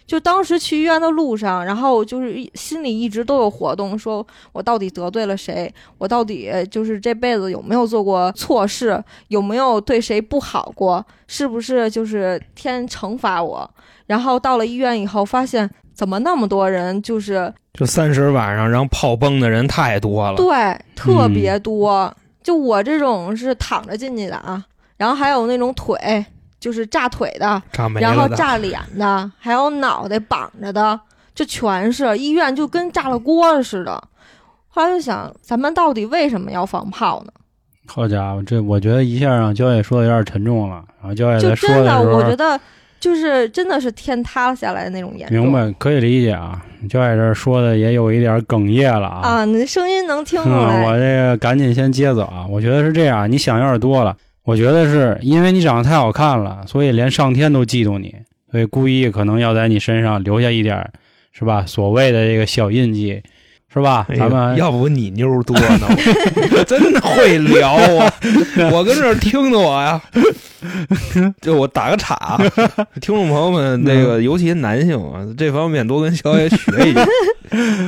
[0.06, 5.68] 就当时去医院的路上，然后就是心里一直都有活动，说我到底得罪了谁？
[5.98, 9.02] 我到底就是这辈子有没有做过错事？
[9.26, 11.04] 有没有对谁不好过？
[11.26, 13.68] 是不是就是天惩罚我？
[14.06, 20.36] 然后到了医院以后，发现怎么那么多人就是就三十晚上然后炮崩的人太多了。
[20.36, 22.14] 对特别多。
[22.46, 24.64] 就我这种是躺着进去的啊，
[24.96, 26.24] 然后还有那种腿
[26.60, 31.00] 就是炸腿的，炸没然后的，炸脸的，还有脑袋绑着的，
[31.34, 34.00] 就全是医院就跟炸了锅似的。
[34.68, 37.32] 后来就想，咱们到底为什么要放炮呢？
[37.88, 40.84] 好家伙，这我觉得一下让焦野说的有点沉重了。
[41.00, 42.60] 然后焦野就在说真的，时候，我觉得
[43.06, 45.38] 就是真的是天塌下来的那种严重。
[45.38, 46.60] 明白可以理解啊。
[46.88, 49.20] 就在这说的也有一点哽咽了啊。
[49.20, 50.84] 啊，你的声音能听出嗯，来。
[50.84, 52.44] 我这个赶紧先接走啊！
[52.50, 54.16] 我觉得是这样，你想有点多了。
[54.44, 58.14] 我觉得是因为你长得太好看了，所以连上天都嫉妒你，
[58.50, 60.90] 所以故意可能要在你身上留下一点，
[61.32, 61.64] 是吧？
[61.64, 63.22] 所谓的这个小印记，
[63.76, 64.06] 是吧？
[64.16, 65.86] 咱们要不你妞多呢，
[66.50, 68.10] 我 真的会聊啊！
[68.72, 70.00] 我跟这儿听的我呀，
[71.42, 72.38] 就我打个岔啊，
[73.02, 76.56] 听众朋友们，那个尤其男性啊，这方面多跟小野学
[76.88, 77.06] 一学。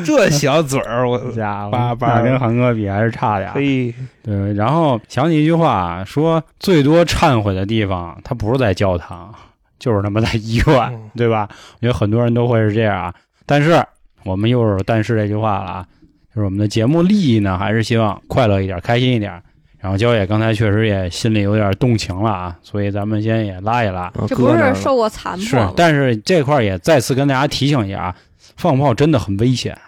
[0.05, 3.51] 这小嘴儿，我家伙，叭叭那跟韩哥比还是差点。
[3.53, 9.35] 嘿，对，然后想起一句话，说最多忏悔的地方，他不是在教堂，
[9.79, 11.48] 就是他妈在医院，嗯对吧？
[11.51, 13.14] 我觉得很多人都会是这样啊。
[13.46, 13.83] 但是
[14.24, 15.87] 我们又是“但是”这句话了啊，
[16.35, 19.42] 就是我们的节目利益呢，还是希望快乐一点，开心一点。
[19.81, 24.12] 然后焦野刚才确实也心里有点动情了啊，所以咱们先也拉一拉。
[24.26, 28.16] 这不是受过残是破吗？，但是这块儿也再次跟大家提醒一下啊，
[28.57, 29.78] 放炮真的很危险，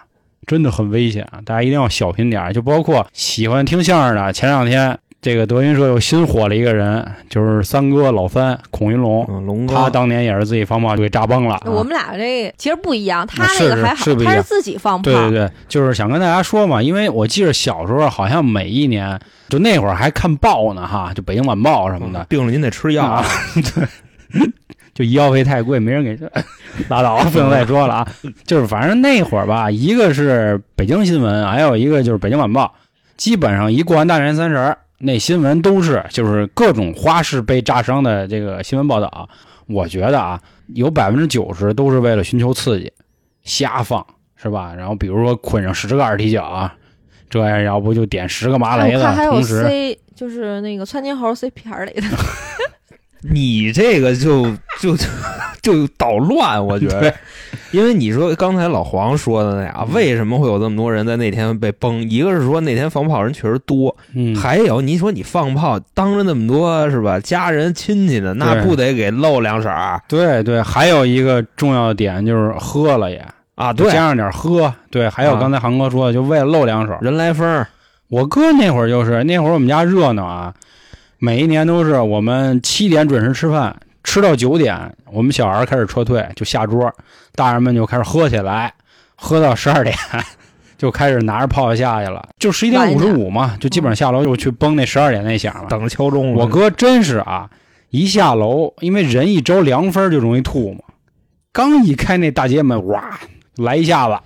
[0.47, 2.53] 真的很危险，大家一定要小心点儿。
[2.53, 11.61] 就包括喜欢听相声的，前两天这个德云社又新火了一个人，就是三哥老三孔云龙，嗯，龙哥他当年也是自己放炮就给炸崩了啊。
[11.65, 15.03] 我们俩这其实不一样，他那个还好他是自己放炮。
[15.03, 23.23] 对对对，就是想跟大家说嘛，因为我记得小时候好像每一年就那会儿还看报呢哈，就北京晚报什么的，病了您得吃药啊，
[24.33, 24.49] 对，
[24.95, 26.17] 就医药费太贵，没人给
[26.89, 28.07] 拉倒，不能再说了啊。
[28.47, 32.73] 就是反正那会儿吧，一个是北京新闻，还有一个就是北京晚报，
[33.17, 39.27] 基本上一过完大年三十儿，那新闻都是就是各种花式被炸伤的这个新闻报道。
[39.67, 40.41] 我觉得啊，
[40.73, 42.91] 有百分之九十都是为了寻求刺激，
[43.43, 44.73] 瞎放是吧？
[44.75, 46.75] 然后比如说捆上十个二踢脚啊，
[47.29, 52.07] 这样要不就点十个麻哎雷的，我看还有同时 C，就是那个窜天猴 C 片儿里的。
[53.21, 54.45] 你这个就
[54.79, 55.05] 就就
[55.61, 57.13] 就捣乱，我觉得，
[57.71, 62.01] 因为你说刚才老黄说的那样，为什么会有这么多人在那天被崩？
[62.09, 73.23] 一个是说那天放炮人确实多，嗯，还有你说你放炮当着那么多是吧，家人亲戚的，那不得给露两色儿对对，还有一个重要的点就是喝了也。
[73.53, 73.71] 啊？
[73.71, 75.39] 对，加上点喝，对，还有啊。
[75.39, 76.97] 刚才航哥说的，就为了露两手。
[76.99, 77.67] 人来疯儿，
[78.07, 80.51] 我哥那会儿就是那会儿我们家热闹啊，
[81.23, 86.91] 每一年都是我们七点准时吃饭，吃到九点，我们小孩开始撤退，就下桌，
[87.35, 88.73] 大人们就开始喝起来，
[89.13, 89.95] 喝到十二点。
[90.79, 95.69] 就开始拿着炮下去了，就十一点五十五嘛，就基本上下楼就去崩那十二点那响了。
[95.69, 96.39] 等着敲钟了。
[96.39, 97.47] 我哥真是啊，
[97.91, 100.79] 一下楼，因为人一着凉风就容易吐嘛，
[101.53, 103.19] 刚一开那大街门，哇，
[103.57, 104.17] 来一下子，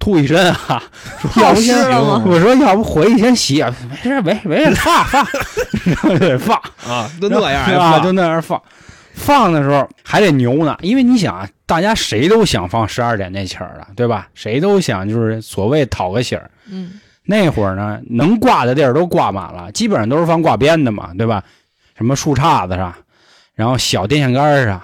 [0.00, 0.82] 吐一身啊！
[1.32, 1.78] 说要不先
[2.24, 5.26] 我说要不回去先洗，没事没没事，放放，
[5.86, 8.60] 然后就得放，啊，就那样就那样放。
[9.12, 14.28] 放的时候还得牛呢，因为你想啊，大家谁都想放十二点那起儿的，对吧？
[14.34, 16.50] 谁都想就是所谓讨个喜儿。
[16.70, 21.44] 嗯，那会儿呢，能挂的地儿都挂满了，基本上都是放挂鞭的嘛，对吧？
[21.98, 22.94] 什么树杈子上，
[23.54, 24.80] 然后小电线杆上，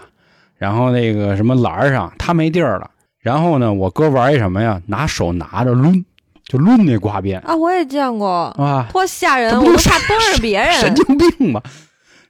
[0.58, 2.90] 然后那个什么栏儿上，他没地儿了。
[3.26, 4.80] 然后呢，我哥玩一什么呀？
[4.86, 6.04] 拿手拿着抡，
[6.44, 9.52] 就抡那挂鞭啊，我也见过，啊，多吓人！
[9.58, 10.72] 我都怕 崩着别人。
[10.74, 11.60] 神经病吧？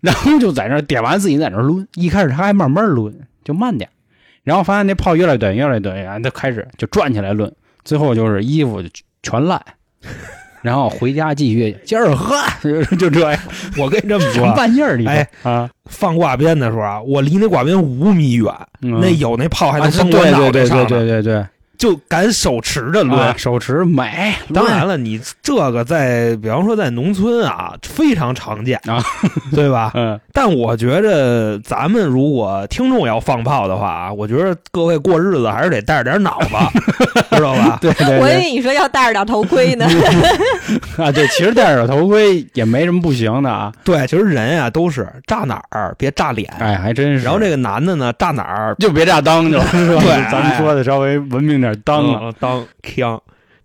[0.00, 3.12] 然后就在那点完自己在那抡，一开始他还慢慢抡，
[3.44, 3.90] 就慢点，
[4.42, 7.52] 然后发现那炮越来越短，越来越短，然后他开始就转起来抡，
[7.85, 8.88] 最后就是衣服就
[9.22, 9.62] 全烂，
[10.66, 13.40] 然后回家继续接着喝，就 就这样，
[13.79, 15.00] 我跟你这么说，玩意儿？
[15.07, 18.52] 哎啊，放挂鞭的时候啊，我离那挂鞭五米远，
[18.83, 18.98] 嗯。
[19.00, 21.46] 那有那炮还啊能崩我对对对对对，
[21.79, 23.19] 就敢手持着抡。
[23.19, 29.03] 啊手持美，当然了，你这个在比方说在农村啊，非常常见啊，
[29.55, 29.91] 对吧？
[29.95, 36.49] 嗯，但我觉着咱们如果听众要放炮的话啊，我觉得各位过日子还是得带着点脑子，
[37.37, 37.79] 知道吧？
[37.81, 39.87] 对对对我以为你说要带着点头盔呢。
[40.97, 47.25] 啊，对，其实戴着头盔也没什么不行的啊，对，其实人啊都是炸哪儿别炸脸，哎，还真是。
[47.25, 50.01] 然后这个男的呢炸哪儿就别炸裆就了，是吧？
[50.03, 53.20] 对咱们说的稍微文明点，裆啊，嗯当枪，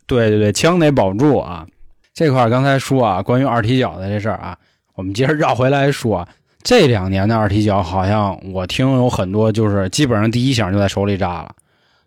[0.06, 1.66] 对对对，枪得保住啊。
[2.14, 4.58] 这块儿刚才说啊，关于二踢脚的这事儿啊，
[4.96, 6.28] 我们接着绕回来说，
[6.62, 11.56] 这两年的二踢脚好像我听有很多就是基本上第一响就在手里炸了，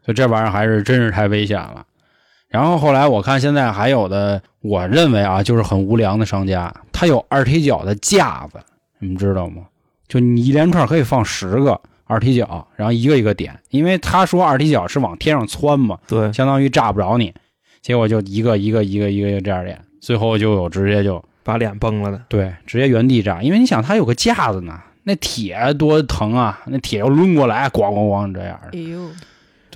[0.04, 1.85] 所以这玩意儿还是真是太危险了。
[2.48, 8.61] 然后后来我看现在还有的，我认为啊，就是很无良的商家，他有二踢脚的架子，
[8.98, 9.62] 你们知道吗？
[10.07, 17.33] 就你一连串可以放十个二踢脚，然后一个一个点，因为他说二踢脚是往天上窜嘛，对，相当于炸不着你，
[17.81, 22.21] 结果就一个一个一个一个这样点，最后就有直接就把脸崩了的。
[22.29, 29.11] 对直接原地炸，因为你想他有个架子呢，那铁多疼啊，那铁要抡过来，咣咣咣这样的，哎呦，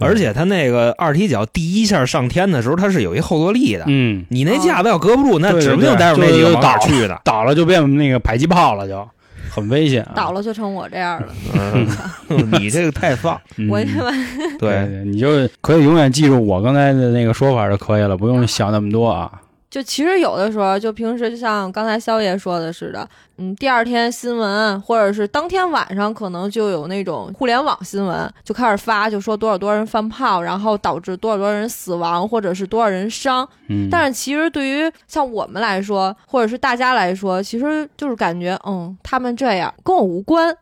[0.00, 3.84] 而且他那个二踢脚第一下上天的时候，他是有一后坐力的。
[3.88, 7.20] 嗯，你那架子要搁不住，那指不定对待会儿那几个往哪儿去的。
[7.24, 9.08] 倒了就变那个迫击炮了就，
[9.50, 10.12] 很危险、啊。
[10.14, 11.28] 倒了就成我这样了。
[11.54, 13.40] 嗯， 你这个太放。
[13.56, 14.10] 嗯，我他妈
[14.58, 19.30] 对对，对，你就可以永远记住我刚才的那个说法就可以了，不用想那么多啊。
[19.70, 33.46] 就其实有的时候，就平时就像刚才肖爷说的似的，嗯，第二天新闻或者是当天晚上，可能就有那种互联网新闻就开始发，就说多少多少人放炮，然后导致多少多少人死亡，或者是多少人伤。
[33.68, 40.56] 嗯，但是其实对于像我们来说，或者是大家来说，其实就是感觉，嗯，他们这样跟我无关，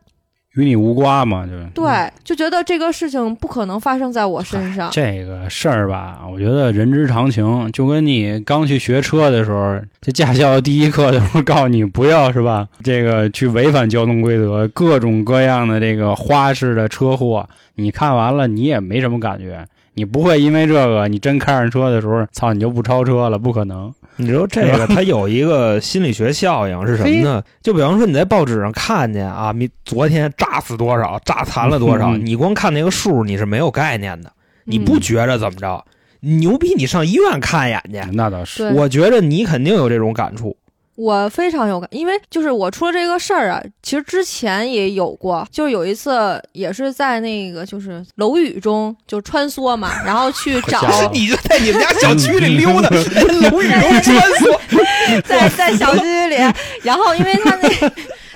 [0.57, 4.91] 与你无瓜嘛，就是对，就觉得这个事情不可能发生在我身上。
[4.91, 12.67] 这个事儿吧，我觉得人之常情，就跟你刚去学车的时候，这驾校第一课的时候告诉你不要是吧？
[12.83, 23.93] 这个去违反交通规则，各种各样的这个花式的车祸，你看完了你也没什么感觉，你不会因为这个你真开上车的时候，操你就不超车了，不可能。
[24.17, 27.43] 你知道这个它有一个心理学效应是什么呢？
[27.63, 34.33] 就比方说你在报纸上看见啊，你昨天炸死多少，炸残了多少，嗯你光看那个数你是没有概念的，
[34.65, 35.85] 你不嗯觉着怎么着？
[36.21, 38.11] 牛逼，你上医院看一眼去。
[38.13, 40.57] 那倒是，我觉着你肯定有这种感触。
[40.97, 50.83] 我非常有感，因为就是我出了这个事儿啊，其实之前也有过，就是有一次也是在那个就是楼宇中就穿梭嘛，然后去找
[51.13, 54.59] 你就在你们家小区里溜达，楼宇中穿梭。
[55.25, 56.37] 在在小区里，
[56.83, 57.71] 然后因为他那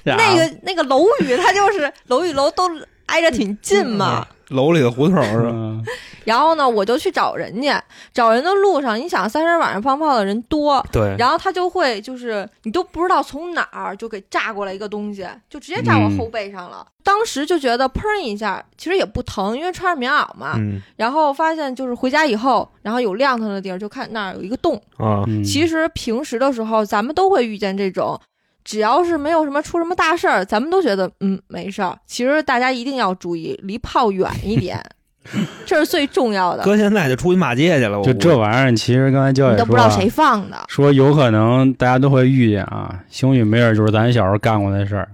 [0.17, 2.71] 那啊个那个楼宇，它就是楼与楼都
[3.07, 4.27] 挨着挺近嘛。
[4.51, 5.51] 楼里的胡同是吧？
[5.53, 5.85] 嗯
[6.27, 7.83] 然后呢，我就去找人家，
[8.13, 16.87] 找人的路上，你想三十晚上放炮的人多，对，然后他就会就是你都不知道从哪儿就给炸过来一个东西，就直接炸我嗯后背上了。
[17.03, 20.53] 当时就觉得砰一下，其实也不疼，因为穿着棉袄嘛。
[20.57, 24.77] 嗯然后发现就是回家以后，然后有亮堂的地儿，就看那儿有一个洞。
[24.99, 28.21] 啊，嗯其实平时的时候，咱们都会遇见这种，
[28.65, 31.97] 只要是没有什么出什么大事儿，咱们都觉得嗯没事儿。
[32.07, 34.81] 其实大家一定要注意，离炮远一点，
[35.67, 36.63] 这是最重要的。
[36.63, 37.99] 哥现在就出去骂街去了。
[37.99, 45.09] 我就这玩意儿，其实刚才教你也说啊都不知道谁放的，说有可能大家都会遇见啊，兴许没准就是咱小时候干过的事儿。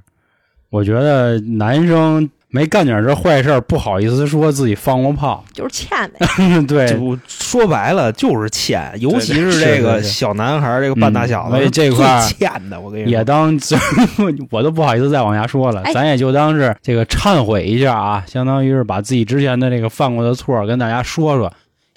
[0.71, 5.45] 我觉得男生没干点这坏事儿，不好意思说自己放过炮。
[5.53, 6.27] 就是欠呗。
[6.67, 12.81] 对，就说白了就是欠，尤其是这个小男孩，这个半大小子，嗯所以这块儿欠的。
[12.81, 13.55] 我跟你也， 当
[14.51, 21.53] 我都不好意思再往下说了，哎咱也就当是这个忏悔一下啊，相当于是把自己之前的这个犯过的错跟大家说说。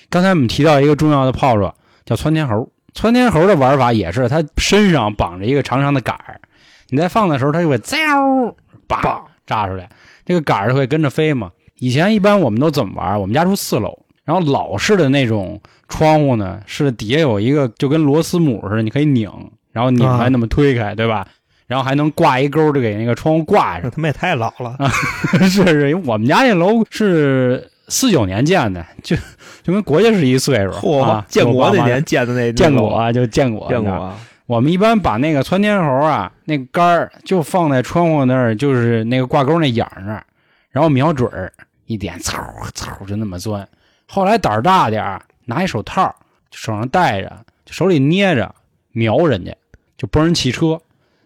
[0.09, 1.73] 刚才我们提到一个重要的炮仗，
[2.05, 2.67] 叫窜天猴。
[2.95, 6.41] 窜天猴的玩法也是，它身上绑着一个长长的杆儿，
[6.89, 8.53] 你在放的时候，它就会滋 儿
[8.87, 9.87] 叭炸出来，
[10.29, 11.49] 这个杆儿就会跟着飞嘛。
[11.79, 13.19] 以前一般我们都怎么玩？
[13.19, 19.27] 我们家住四楼，然后老式的那种窗户呢，是底下有一个就跟螺丝母似的，你可以拧，
[19.71, 21.27] 然后拧啊开那么推开，对吧？
[21.65, 23.89] 然后还能挂一钩，就给那个窗户挂上。
[23.89, 24.77] 他们也太老了。
[25.49, 29.15] 是是，因为我们家那楼是四九年建的，就
[29.63, 30.71] 就跟国家是一岁数。
[30.73, 34.13] 嚯啊，建国那年建的那建国，啊，就见过见过。
[34.49, 40.25] 我们一般把那个窜天猴啊，那杆儿就放在窗户那儿，就是那个挂钩那眼儿那儿，
[40.71, 41.53] 然后瞄准儿
[41.85, 43.69] 一点，嗖嗖就那么钻。
[44.07, 46.03] 后来胆儿大点儿，拿一手套，
[46.49, 47.31] 手上戴着，
[47.69, 48.55] 手里捏着，
[48.91, 49.55] 瞄人家，
[49.95, 50.81] 就崩人汽车。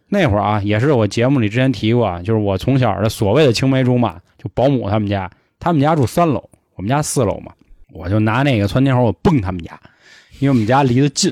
[0.09, 5.31] 那会儿啊，也是我节目里之前提过，就是我从小的所谓的青梅竹马，就保姆他们家，
[5.61, 6.43] 他们家住三楼，
[6.75, 7.53] 我们家四楼嘛，
[7.93, 9.79] 我就拿那个窜天猴我蹦他们家，
[10.39, 11.31] 因为我们家离得近。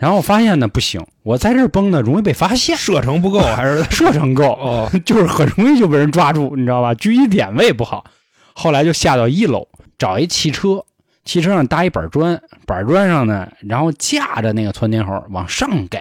[0.00, 6.94] 然后我发现呢不行，我在这儿崩呢容易被发现，射程不够 还是 射程够，哦，就是很容易就被人抓住，你知道吧？
[6.94, 8.06] 狙击点位不好。
[8.54, 10.82] 后来就下到一楼找一汽车，
[11.26, 16.00] 汽车上搭一板砖，板砖上呢，然后架着那个窜天猴往上给。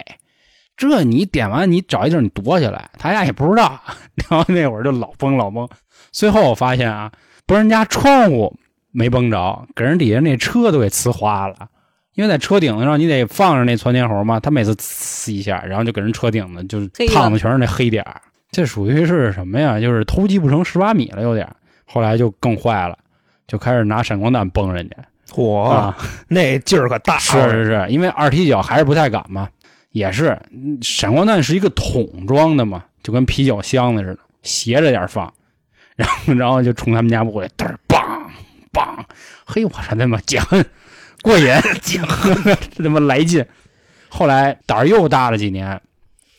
[0.78, 3.82] 这你点完，你找一地儿你躲起来，他家也不知道。
[4.30, 5.68] 然后那会儿就老崩老崩，
[6.12, 7.12] 最后我发现啊，
[7.46, 8.56] 不是人家窗户
[8.92, 11.68] 没崩着，给人底下那车都给呲花了。
[12.20, 18.20] 因为在车顶子上你得放着那窜天猴嘛，他每次呲一下，然后就给人车顶子就是烫的全是那黑点儿。
[18.52, 19.80] 这属于是什么呀？
[19.80, 21.48] 就是偷鸡不成蚀把米了，有点。
[21.86, 22.98] 后来就更坏了，
[23.48, 24.98] 就开始拿闪光弹崩人家
[25.32, 25.98] 嚯，啊！
[26.28, 29.48] 那劲儿可大，是是是，因为二踢脚还是不太敢嘛，
[29.92, 35.34] 也是嗯闪光弹是一个桶装的嘛，就跟啤酒箱子似的，斜着点放，
[35.96, 37.98] 然后然后就冲他们家屋里嘚儿梆
[38.74, 39.06] 梆，
[39.46, 40.66] 嘿，我操他妈解恨
[41.22, 41.46] 过瘾，
[41.82, 43.46] 这他妈来劲。
[44.08, 45.80] 后来胆儿又大了几年，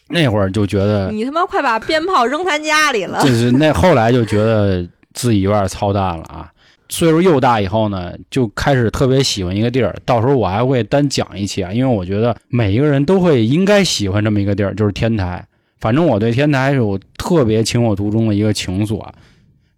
[0.09, 3.29] 那会儿就觉得你他妈快把鞭炮扔他家里了就！
[3.29, 6.51] 是那后来就觉得自己有点操蛋了啊。
[6.89, 9.95] 岁数又大以后呢，就开始特别喜欢一个地儿。
[10.05, 15.47] 到时候我还会单讲一期啊，因为我觉得每一个人都会应该喜欢这么一个地儿，就是天台。
[15.79, 19.15] 反正我对天台是有特别情有独钟的一个情愫啊。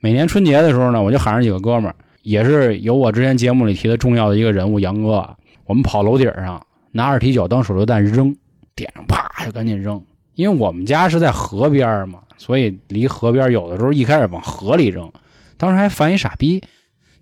[0.01, 5.29] 每年春节的时候呢，我就喊上几个哥们儿，也是有我之前节目里提的重要的一个人物杨哥，
[5.67, 8.35] 我们跑楼顶上拿二踢脚当手榴弹扔，
[8.75, 10.03] 点上啪就赶紧扔。
[10.35, 15.13] 因为我们家是在河边嘛，所以离河边有的时候一开始往河里扔，
[15.59, 16.63] 当时还犯一傻逼，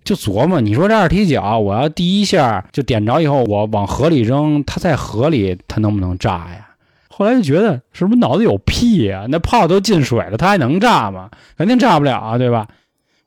[0.03, 6.69] 就琢磨，你说这二踢脚，我要第一下就点着以后，我往河里扔，它在河里它能不能炸呀？
[7.09, 11.29] 后来就觉得是不是脑子有屁呀、那炮都进水了，它还能炸吗？
[11.57, 12.67] 肯定炸不了啊，对吧？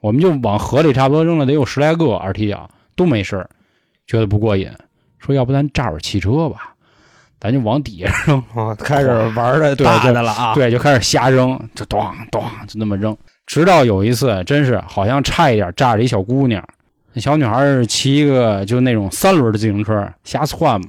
[0.04, 3.48] 我们就往河里差不多扔了得有十来个二踢脚，都没事儿
[4.06, 4.70] 觉得不过瘾，
[5.18, 6.74] 说要不咱炸会儿汽车吧，
[7.40, 8.44] 咱就往底下扔。
[8.54, 11.98] 哦，开始玩的对大的了啊，对，就开始瞎扔，就咚
[12.30, 16.62] 咚就那么扔，直到有一次，真是好像差一点炸着一小姑娘。
[17.14, 20.88] 那小女孩是骑一个就那种三轮的自行车瞎窜嘛，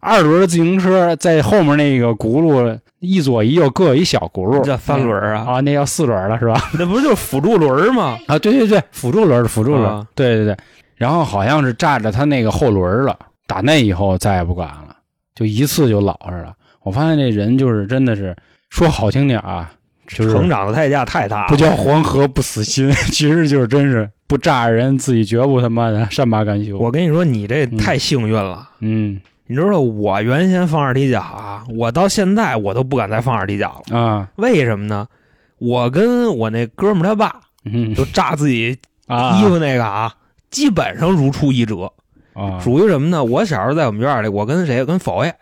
[0.00, 6.54] 二轮的自行车在后面那个轱辘一左一右各有一小轱辘，这三轮啊，啊，那叫四轮了是吧？
[6.78, 8.16] 那不就是辅助轮吗？
[8.28, 10.56] 啊，对对对，辅助轮辅助轮，啊对对对。
[10.94, 14.96] 然后好像是炸着他那个后轮了，打那以后再也不敢了，
[15.34, 16.54] 就一次就老实了。
[16.84, 18.36] 我发现这人就是真的是
[18.70, 19.68] 说好听点啊，
[20.06, 26.78] 就是成长的代价太大了，不叫黄河不死心， 其实就是真是不炸人，自己绝不他妈的善罢甘休。
[26.78, 28.68] 我跟你说，你这太幸运了。
[28.78, 33.98] 嗯你知道我原先放二踢脚啊，我到现在我都不敢再放二踢脚了。
[33.98, 35.06] 啊为什么呢？
[35.58, 40.12] 我跟我那哥们他爸嗯就炸自己啊衣服那个啊，
[40.50, 41.92] 基本上如出一辙。
[42.34, 43.22] 啊，属于什么呢？
[43.22, 44.82] 我小时候在我们院里，我跟谁？
[44.86, 45.34] 跟否爷，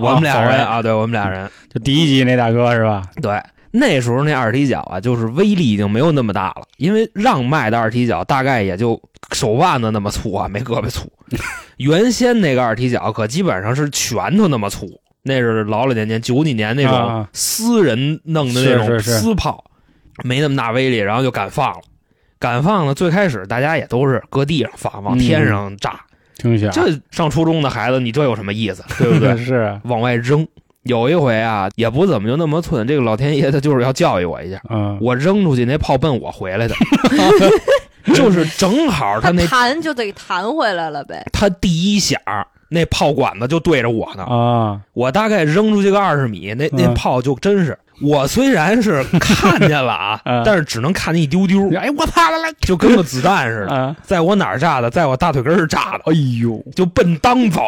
[0.00, 1.50] 我们俩人啊，对我们俩人。
[1.68, 3.02] 就第一集那大哥是吧？
[3.20, 9.00] 对，那时候那二踢脚啊，就是威力已经没有那么大了，因为让卖的二踢脚大概也就
[9.32, 11.10] 手腕子那么粗啊，没胳膊粗。
[11.78, 19.64] 原先那个二踢脚可基本上是拳头那么粗，那是老老年年九几年那种啊私人弄的那种私炮，
[20.24, 21.80] 没那么大威力，然后就敢放了。
[22.38, 26.00] 敢放了，最开始大家也都是搁地上放，往天上炸。
[26.36, 28.82] 听起来这上初中的孩子，你这有什么意思？
[28.98, 29.36] 对不对？
[29.44, 30.46] 是啊往外扔。
[30.84, 34.60] 有一回啊，也不怎么就那么寸，这个老天爷他就是要教育我一下。
[34.70, 36.74] 嗯我扔出去那炮奔我回来的，
[38.14, 41.24] 就是正好他他那弹就得弹回来了呗。
[41.32, 42.20] 他第一响，
[42.68, 44.22] 那炮管子就对着我呢。
[44.24, 53.74] 啊我大概扔出去个二十米，那那嗯炮就真是我虽然是看见了啊 嗯，但是只能看见一丢丢，哎我操来来就跟个子弹似的。
[53.74, 53.94] 啊！
[54.02, 54.88] 在我哪儿炸的？
[54.90, 57.60] 在我大腿根儿炸的，哎呦，就奔裆走。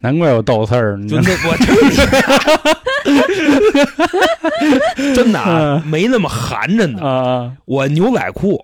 [0.00, 1.74] 难怪有豆刺儿，就那我真
[5.14, 7.02] 真的啊，没那么寒碜的。
[7.06, 8.62] 啊我牛仔裤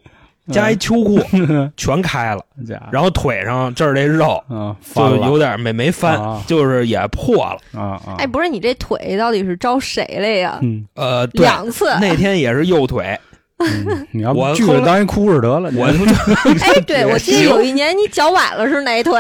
[0.53, 1.19] 加一秋裤
[1.77, 2.45] 全开了，
[2.93, 7.59] 然后腿上这儿这肉啊就有点没没翻啊，就是也破了。
[7.81, 10.59] 啊啊哎，不是你这腿到底是招谁了呀？
[10.63, 11.87] 嗯呃，对，两次。
[12.01, 13.19] 那天也是右腿，
[13.59, 15.87] 嗯，你要我锯了当一哭似得了，我
[16.61, 19.13] 哎，对，我记得有一年你脚崴了是哪腿？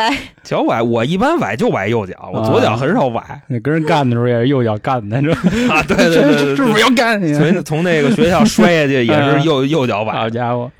[0.42, 5.32] 脚崴，我一般崴就崴右脚，我左脚很少崴你跟人干的时候也是右脚干的，这
[5.72, 5.82] 啊。
[5.88, 7.18] 对对对对是不是，要干？
[7.34, 10.70] 所以从那个学校摔下去也是右右脚崴好，家伙，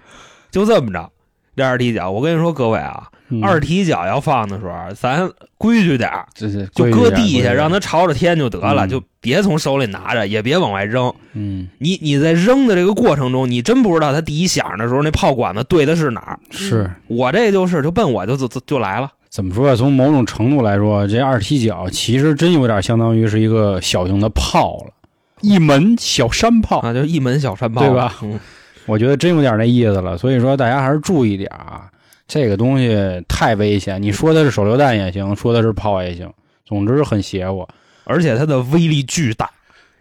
[0.55, 1.11] 就这么着。
[1.57, 6.27] 这二踢脚，我跟你说，各位啊，嗯二踢脚要放的时候，咱规矩点儿，
[6.75, 11.13] 就搁地下，让它朝着天就得了，嗯就别从手里拿着，也别往外扔。
[11.33, 16.39] 嗯你你在扔的这个过程中，你真不知道它第一响的时候那炮管子对的是哪儿。
[16.51, 19.09] 是我这就是就奔我就就就就来了。
[19.31, 19.77] 怎么说呀？
[19.77, 24.93] 从某种程度来说，这二踢脚其实真有点相当于是一个小型的炮了，
[25.41, 26.81] 一门小山炮。
[26.81, 28.41] 啊，就一门小山炮，对吧嗯，
[28.87, 30.17] 我觉得真有点那意思了。
[30.19, 31.91] 所以说，大家还是注意点啊，
[32.27, 34.01] 这个东西太危险。
[34.03, 36.31] 你说的是手榴弹也行，说的是炮也行，
[36.65, 37.67] 总之很邪乎。
[38.05, 39.51] 而且它的威力巨大，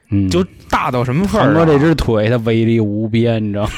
[0.09, 1.53] 嗯，就大到什么份儿、啊？
[1.53, 3.71] 唐哥这只腿，它威力无边，你知道吗？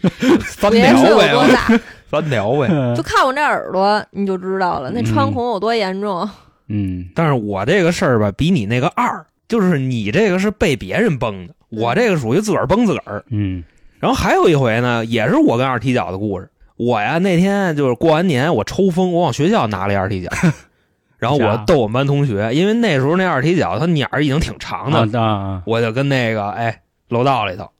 [0.44, 2.68] 翻别是有条呗，多大， 翻条呗。
[2.94, 6.28] 就看我这耳朵你就知道了，那穿孔有多严重。
[6.68, 13.24] 嗯但是我这个事儿吧，比你那个二，就是你这个是被别人崩的，我这个属于自个儿崩自个儿。
[13.30, 13.64] 嗯
[14.02, 16.50] 然后还有一回呢，也是我跟二踢脚的故事。
[16.76, 20.28] 我呀那天就是过完年，我抽风，我往学校拿了一二踢脚，
[21.18, 26.80] 然后我逗我们班同学，因为那时候那二踢脚它鸟儿已经挺长的，我就跟那个哎
[27.10, 27.70] 楼道里头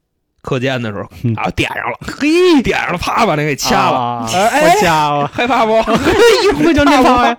[0.43, 5.73] 课间的时候 嗯啊点上了，嘿点上了，啪把那给掐了，啊哎好家伙，害怕不？
[5.83, 7.37] 一会就那怕呀，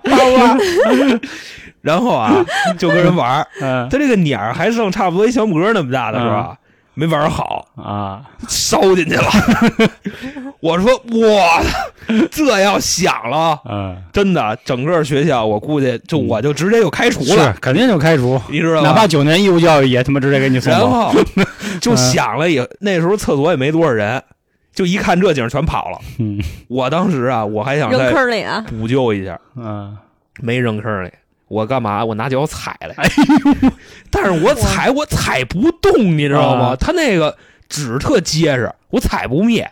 [1.80, 2.44] 然后啊
[2.78, 3.88] 就跟人玩儿，嗯。
[3.88, 6.58] 他这个鸟儿还剩差不多一小拇哥那么大的是吧？
[6.94, 9.28] 没玩好，啊，烧进去了。
[10.60, 18.88] 我说我，这要响了，嗯，真的，整个学校我估计就我就直接就开除是了，肯定就开除，你知道吗？
[18.88, 20.78] 哪怕九年义务教育也他妈直接给你送走。
[20.78, 21.14] 然后
[21.80, 24.22] 就响了也，那时候厕所也没多少人，
[24.72, 25.98] 就一看这景儿全跑了。
[26.18, 28.64] 嗯我当时啊，我还想扔再坑里啊！
[28.68, 29.96] 补救一下，嗯，
[30.40, 31.10] 没扔坑里。
[31.48, 32.04] 我干嘛？
[32.04, 32.94] 我拿脚踩来。
[34.10, 36.66] 但是我踩我踩不动，你知道吗？
[36.68, 37.36] 啊它那个
[37.68, 39.70] 纸特结实，我踩不灭。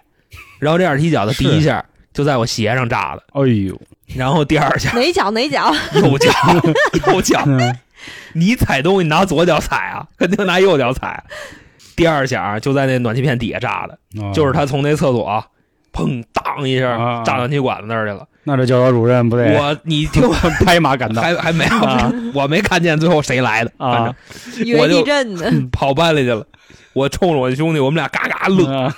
[0.59, 3.81] 然后这二踢脚的第一下就在我鞋上炸的，哎呦，
[4.15, 5.75] 然后第二下哪脚哪脚？
[5.95, 6.31] 右脚
[7.13, 7.77] 右脚，嗯
[8.35, 11.23] 你踩东西拿左脚踩啊，肯定拿右脚踩。
[11.95, 13.99] 第二下就在那暖气片底下炸的，
[14.33, 15.45] 就是他从那厕所
[15.93, 18.27] 砰当一下啊扎暖气管子那儿去了。
[18.45, 20.35] 那这教导主任不得我你听我
[20.65, 24.15] 拍马赶到还还没有啊， 我没看见最后谁来的，反正啊？
[24.65, 25.69] 以为地震呢。
[25.71, 26.47] 跑班里去了。
[26.93, 28.67] 我冲着我兄弟，我们俩嘎嘎乐。
[28.71, 28.95] 啊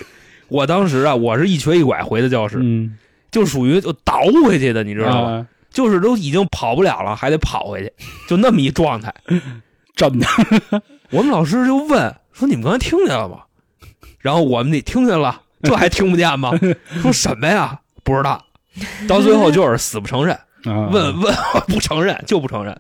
[0.49, 2.97] 我当时啊，我是一瘸一拐回的教室，嗯，
[3.33, 5.31] 就属于就倒回去的，你知道吗？
[5.33, 5.47] 啊？
[5.71, 7.93] 就是都已经跑不了了，还得跑回去，
[8.29, 9.13] 就那么一状态。
[9.97, 10.27] 真的，
[11.11, 13.39] 我们老师就问说：“你们刚才听见了吗？”
[14.21, 16.53] 然后我们得听见了，这还听不见吗？
[17.01, 17.81] 说什么呀？
[18.05, 18.44] 不知道。
[19.09, 21.35] 到最后就是死不承认，啊问问
[21.69, 22.77] 不承认就不承认。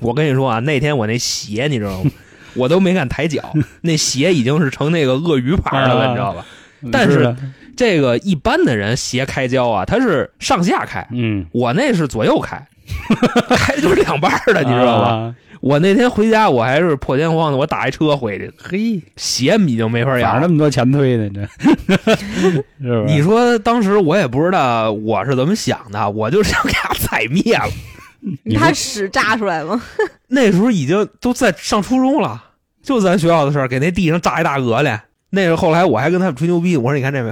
[0.00, 2.10] 我跟你说啊，那天我那鞋你知道吗？
[2.54, 6.44] 我都没敢抬脚，那鞋已经是成那个鳄鱼牌的了，啊你知道吧？
[6.92, 7.34] 但是
[7.76, 12.66] 这个一般的人鞋开胶啊，它是上下开，嗯，我那是左右开，
[13.56, 15.34] 开的就是两半儿的，你知道吧？
[15.58, 15.60] 吧？
[15.60, 20.40] 我那天回家，我还是破天荒的，我打一车回去，嘿，鞋已经没法哪养了。
[20.42, 21.46] 那么多钱推呢？
[21.86, 23.04] 这 是不是？
[23.06, 27.64] 你说当时我也不知道我是怎么想的，我就想给它踩灭了。
[28.44, 29.80] 你说他屎炸出来吗？
[30.28, 32.42] 那时候已经都在上初中了，
[32.82, 35.04] 就咱学校的事儿，给那地上炸一大鹅来。
[35.30, 37.28] 那是后来我还跟他们吹牛逼，我说你看这没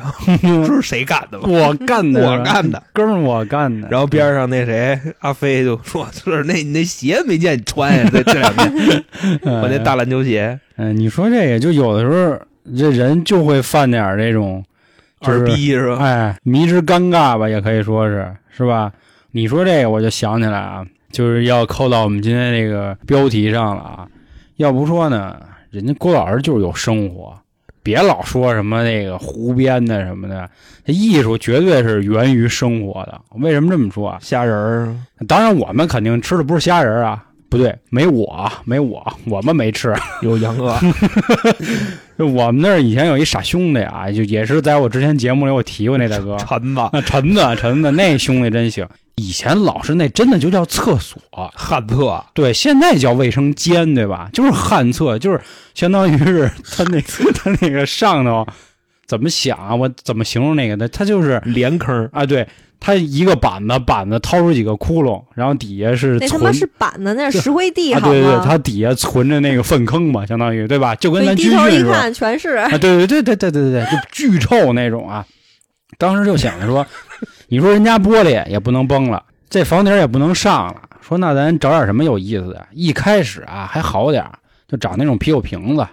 [0.48, 1.44] 有， 这是谁干的吗？
[1.48, 2.82] 我干的，我干的。
[2.92, 3.88] 哥们儿，我干的。
[3.90, 8.08] 然后边上那谁 阿飞就说：“是那你那鞋没见你穿呀？
[8.12, 9.04] 这这两天
[9.62, 12.38] 我那大篮球鞋嗯，你说这个，就有的时候
[12.76, 14.62] 这人就会犯点这种，
[15.22, 16.04] 就是二逼是吧？
[16.04, 18.92] 哎，迷之尴尬吧，也可以说是，是吧？
[19.30, 24.06] 你说这个，我就想起来啊，就是要扣到我们今天这个标题上了啊。
[24.56, 25.36] 要不说呢，
[25.70, 27.34] 人家郭老师就是有生活，
[27.86, 30.50] 别老说什么那个胡编的什么的，
[30.84, 33.20] 这艺术绝对是源于生活的。
[33.36, 34.18] 为什么这么说啊？
[34.20, 34.92] 虾仁儿
[35.28, 39.94] 当然，我们肯定吃的不是虾仁儿啊，不对，没我，没我，我们没吃。
[40.20, 40.74] 有杨哥，
[42.18, 48.84] 我们那儿以前有一傻兄弟啊，就也是在我之前节目里我提过那大哥，陈子那陈子陈子那兄弟真行。
[49.16, 51.18] 以前老是那真的就叫厕所，
[51.54, 52.22] 旱厕。
[52.34, 54.28] 对，现在叫卫生间，对吧？
[54.32, 55.40] 就是旱厕，就是
[55.74, 57.00] 相当于是他那，
[57.34, 58.46] 他那个上头。
[59.06, 59.74] 怎么想啊？
[59.74, 60.76] 我怎么形容那个？
[60.76, 62.08] 呢他就是连坑。
[62.12, 62.46] 啊对，
[62.78, 66.18] 他一个板子板子掏出几个窟窿，然后底下是。
[66.20, 67.94] 那他妈是板子，那是石灰地。
[67.94, 70.94] 对对对，他底下存着那个粪坑嘛，相当于，对吧？
[70.96, 72.50] 就跟咱军训一的，全是。
[72.50, 75.24] 啊对对对对对对对，就巨臭那种啊。
[75.96, 76.86] 当时就想着说。
[77.48, 82.66] 你说人家玻璃也不能崩了，这房顶也不能上了，说那咱找点什么有意思的。
[82.72, 84.24] 一开始啊还好点
[84.66, 85.86] 就找那种啤酒瓶子，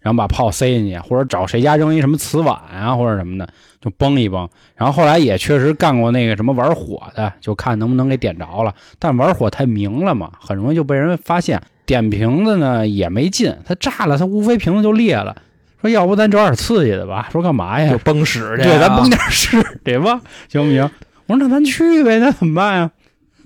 [0.00, 3.48] 然后把炮塞进去，或者找谁家扔一什么瓷碗啊或者什么的，
[3.80, 4.48] 就崩一崩。
[4.76, 8.74] 然后后来也确实干过那个什么玩火的，就看能不能给点着了。
[8.98, 11.60] 但玩火太明了嘛，很容易就被人发现。
[11.84, 15.34] 点瓶子呢也没劲，它炸了，它无非瓶子就裂了。
[15.82, 17.28] 说要不咱找点刺激的吧？
[17.30, 17.98] 说干嘛呀就？
[17.98, 20.20] 崩屎去啊， 对，咱崩点屎对吧？
[20.48, 20.82] 行不行？
[21.26, 22.90] 我说那咱去呗，那怎么办呀？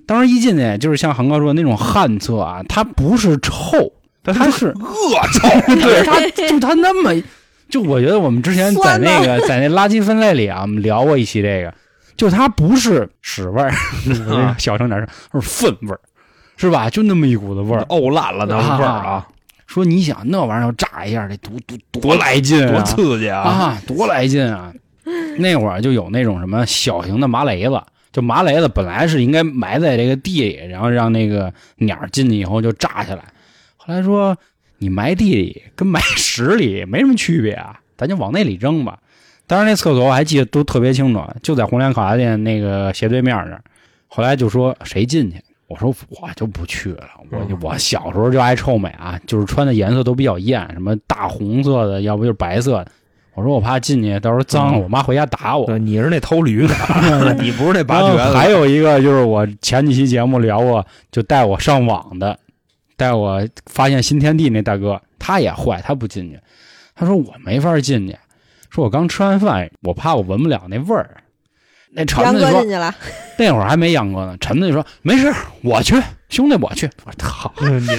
[0.05, 3.91] 当时一进去就是像韩哥说的那种旱厕啊，它不是臭，
[4.23, 7.11] 它是恶臭， 对它就它那么，
[7.69, 11.73] 就我觉得我们之前在那个在那垃圾分类里啊，我们聊过一期这个，
[12.15, 13.69] 就它不是屎味儿，
[14.33, 14.99] 啊小声点
[15.31, 15.99] 说，是粪味儿，
[16.55, 16.89] 是吧？
[16.89, 17.83] 就那么一股子味儿。
[17.89, 19.27] 沤烂了的味儿啊，
[19.77, 22.71] 说你想那玩意儿要炸一下，得多多多来劲啊！
[22.71, 23.41] 多刺激啊！
[23.41, 24.73] 啊，多来劲啊！
[25.37, 27.79] 那会儿就有那种什么小型的麻雷子，
[28.11, 33.23] 就麻雷子本来是应该埋在这个地里，然后让那个鸟进去以后就炸下来。
[33.75, 34.35] 后来说
[34.79, 38.97] 你埋地里跟埋屎里没什么区别啊，咱就往那里扔吧。
[39.45, 43.61] 当时那厕所我还记得都特别清楚，就在红莲烤鸭店那个斜对面那儿。
[44.07, 45.37] 后来就说谁进去，
[45.67, 52.91] 我说我就不去了，我我小时候就爱臭美啊，就是穿的颜色都比较艳，什么大红色的，要不就是白色的。
[53.33, 55.65] 我说我怕进去到时候脏了，我妈回家打我。
[55.67, 56.73] 对，你是那偷驴的，
[57.39, 58.33] 你不是那拔的。
[58.33, 62.39] 还有一个就是我前几期节目聊过，就带我上网的，
[62.95, 66.39] 带我发现新天地那大哥，他也坏，他不进去。
[66.95, 68.17] 他说我没法进去，
[68.71, 71.17] 说我刚吃完饭，我怕我闻不了那味儿。
[71.91, 72.93] 那陈杨子说哥进去了，
[73.37, 75.33] 那会儿还没杨哥呢，陈子就说没事，
[75.63, 75.95] 我去，
[76.29, 76.89] 兄弟我去。
[77.05, 77.89] 我说操，嗯你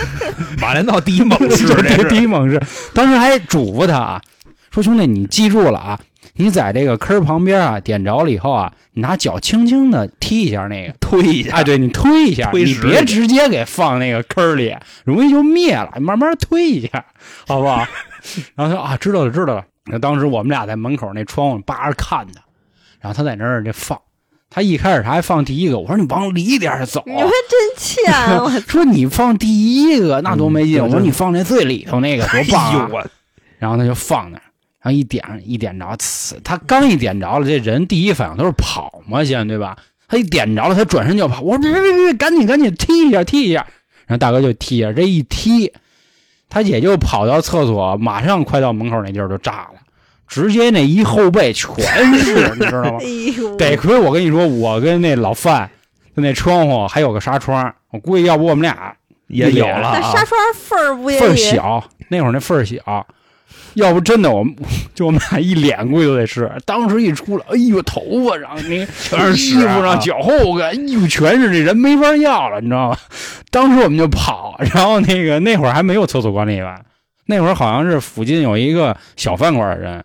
[0.60, 1.66] 马连道第一猛士，
[2.08, 2.60] 第一猛士，
[2.94, 4.22] 当时还嘱咐他啊，
[4.70, 5.98] 说兄弟你记住了啊，
[6.34, 10.94] 你在这个坑旁边啊点着了以后啊，你拿脚轻轻的踢一下那个。
[11.00, 14.74] 推一下，哎，对你推一下，你别直接给放那个坑里，
[15.04, 15.90] 容易就灭了。
[16.00, 17.04] 慢慢推一下，
[17.46, 17.86] 好不好？
[18.56, 19.64] 然后他说啊，知道了，知道了。
[19.86, 22.40] 那当时我们俩在门口那窗户扒着看他，
[23.02, 24.00] 然后他在那儿就放。
[24.48, 27.02] 他一开始他还放第一个，我说你往里点儿走。
[27.06, 28.50] 你们真欠 我！
[28.68, 33.06] 说你放第一个那多没劲，嗯我说你放那最里头那个多棒、啊哎呦我，
[33.58, 34.42] 然后他就放那儿，
[34.82, 39.76] 然后一点一点着，呲，他刚一点着了，这人第一反应都是跑嘛，先对吧？
[40.06, 41.40] 他一点着了，他转身就跑。
[41.40, 43.66] 我说别别别别，赶紧赶紧踢一下踢一下。
[44.06, 45.72] 然后大哥就踢一下，这一踢，
[46.50, 49.80] 他也就跑到厕所，马上快到门口那地儿就炸了，
[50.32, 51.70] 直接那一后背全
[52.18, 53.06] 是，你知道吗 哎？
[53.36, 55.68] 呦，得亏我跟你说，我跟那老范
[56.16, 58.94] 就那窗户还有个纱窗，我估计要不我们俩
[59.26, 63.06] 也有了那啊纱窗缝儿不也缝儿小，那会儿那缝儿小，
[63.74, 64.56] 要不真的我们
[64.94, 66.50] 就我们俩一脸估计都得是。
[66.64, 72.96] 当时一出来，哎呦，头发上那全是衣服上、脚后跟，哎呦，全是这人没法要了，你知道吗？
[73.50, 76.74] 当时我们就跑，然后那个那会儿还没有厕所管理员，
[77.26, 80.02] 那会儿好像是附近有一个小饭馆的人。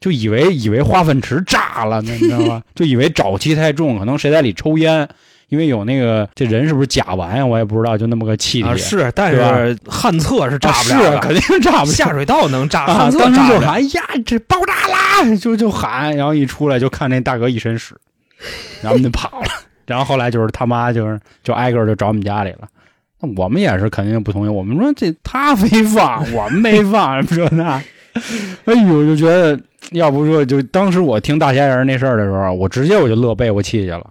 [0.00, 2.62] 就以为以为化粪池炸了呢，你知道吗？
[2.74, 5.08] 就以为沼气太重，可能谁在里抽烟，
[5.48, 7.44] 因为有那个这人是不是甲烷呀？
[7.44, 8.68] 我也不知道，就那么个气体。
[8.68, 11.92] 啊是，但是旱厕是炸不是了是，肯定炸不了。
[11.92, 13.18] 下水道能炸，啊旱，厕。
[13.18, 17.94] 就喊哎呀，这爆炸啦，就就喊，然后一出来就看那大哥一身屎，
[18.82, 19.48] 然后就跑了。
[19.86, 22.68] 然后后来就是他妈就是就挨个就找我们家里了。
[23.20, 27.82] 那我们也是肯定不同意，我们说这他非放，我们没放，什么这那。
[28.66, 29.58] 哎呦，就觉得
[29.92, 34.04] 要不说就当时我听大仙人那事儿的时候，我直接我就乐背过气去了。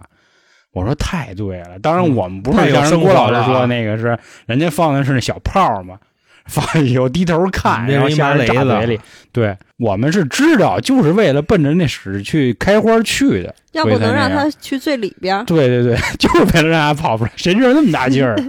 [0.72, 4.16] 我说太对了，当然我们不是像人郭老师说那个是
[4.46, 5.98] 人家放的是那小炮嘛，
[6.46, 9.00] 放以后低头看，然后下人炸嘴里。
[9.32, 13.54] 对我们是知道，就是为了奔着那屎去开花去的。
[13.72, 15.44] 要不能让他去最里边。
[15.46, 18.44] 对对对， 就是为了让他跑出来，谁知道那么大劲儿啊？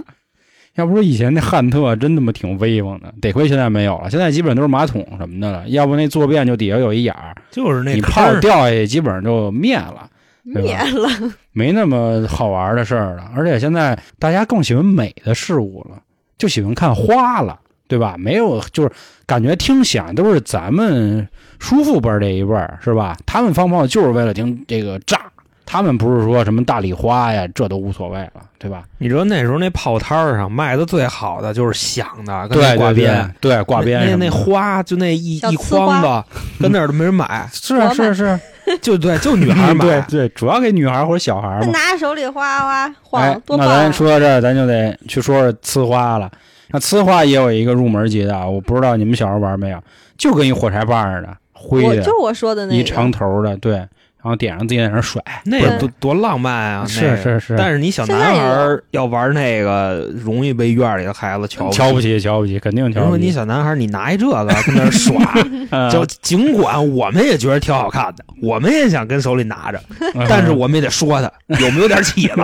[0.80, 5.68] 要不说以前那汉特真他妈挺威风的，得亏现在没有了，现在基本都是马桶什么的了。
[5.68, 10.08] 要不那坐便就底下有一眼儿，就是那你泡掉下去基本上就灭了，
[10.42, 11.08] 灭了，
[11.52, 13.30] 没那么好玩的事儿了。
[13.36, 16.00] 而且现在大家更喜欢美的事物了，
[16.38, 18.16] 就喜欢看花了，对吧？
[18.18, 18.90] 没有就是
[19.26, 21.28] 感觉听响都是咱们
[21.58, 23.16] 叔父辈儿这一辈儿，是吧？
[23.26, 25.29] 他们放炮就是为了听这个炸。
[25.70, 28.82] 他们不是说什么大礼花呀，这都无所谓了，对吧？
[28.98, 33.34] 你知道那时候那炮摊儿上卖的最好的就是响的，跟那对对挂鞭。
[33.40, 36.24] 对，对挂鞭那那花就那一一筐子，
[36.60, 38.40] 跟那儿都没人买， 是啊是是，
[38.82, 39.84] 就对， 就女孩买。
[39.84, 41.66] 对对，主要给女孩或者小孩嘛。
[41.66, 43.92] 拿手里哗哗哎晃，，多那咱！
[43.92, 46.28] 说到这儿，咱就得去说说呲花了。
[46.72, 49.80] 那呲花也有一个入门级的啊，我不知道你们小时候玩没有，
[50.18, 53.86] 就跟一火柴棒似的，灰的我就，我说的那个，一长头的，对，
[54.22, 55.22] 然后点上自己在那甩。
[55.44, 56.84] 那个多多浪漫啊！
[56.86, 61.78] 是是是但是你小男孩儿要玩那个，容易被院里的孩子瞧不起。
[61.78, 63.32] 瞧不起，瞧不起，肯定比如果你瞧不起。
[63.32, 65.14] 小男孩儿，你拿一这个跟那儿耍，
[65.70, 69.80] 嗯就尽管我们也觉得挺好看的，我们也想跟手里拿着，
[70.28, 72.34] 但是我们也得说他有没有点起子，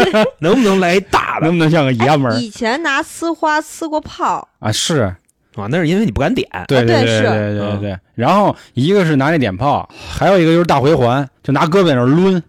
[0.40, 4.72] 能不能来一大的能不能像个爷们儿哎以前拿呲花呲过炮，啊？
[4.72, 5.14] 是，
[5.62, 5.68] 啊？
[5.70, 6.48] 那是因为你不敢点。
[6.68, 7.98] 对对对对对对对。
[8.14, 12.42] 然后一个是拿那点炮，还有一个就是大回环，就拿胳膊在那抡，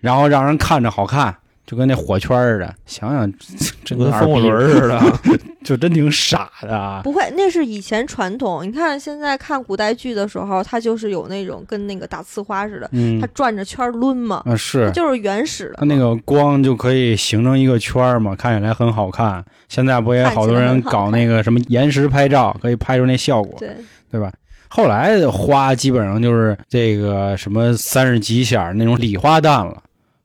[0.00, 1.34] 然后让人看着好看，
[1.66, 2.74] 就跟那火圈似的。
[2.86, 3.32] 想想
[3.84, 5.00] 这跟风火轮似的，
[5.64, 7.00] 就真挺傻的啊。
[7.02, 8.66] 不会，那是以前传统。
[8.66, 15.76] 你看现在看古代剧的时候，它就是有那种跟那个打呲花似的，嗯它转着圈抡嘛，啊是它，就是原始的嘛。
[15.78, 19.44] 它那个光就可以形成一个圈嘛，看起来很好看。
[19.68, 23.70] 现在不也好多人搞那个什么延时拍照，可以拍出那效果，对，
[24.10, 24.30] 对吧？
[24.68, 29.80] 后来的花基本上就是这个什么三十几响那种礼花弹了，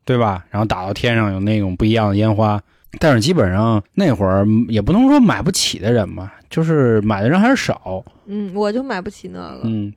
[0.09, 0.43] 对吧？
[0.49, 2.59] 然后打到天上有那种不一样的烟花，
[2.97, 8.03] 但是基本上那会儿也不能说买不起的人吧，就是买的人还是少。
[8.25, 9.61] 嗯，我就买不起那个。
[9.65, 9.93] 嗯，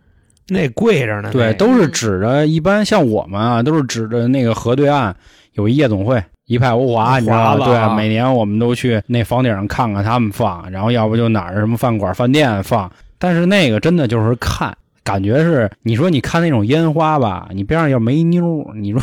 [0.48, 1.30] 那贵着呢。
[1.32, 5.16] 对，都是指着一般像我们啊，都是指着那个河对岸
[5.54, 7.64] 有一夜总会，一派欧华，你知道吧？
[7.64, 12.92] 对，每年我们都去那房顶上看看他们放，然后要不就哪儿什么饭馆、饭店放。
[13.18, 19.00] 但是那个真的就是看，感觉是你说你看那种烟花吧，你边上要没妞儿，你说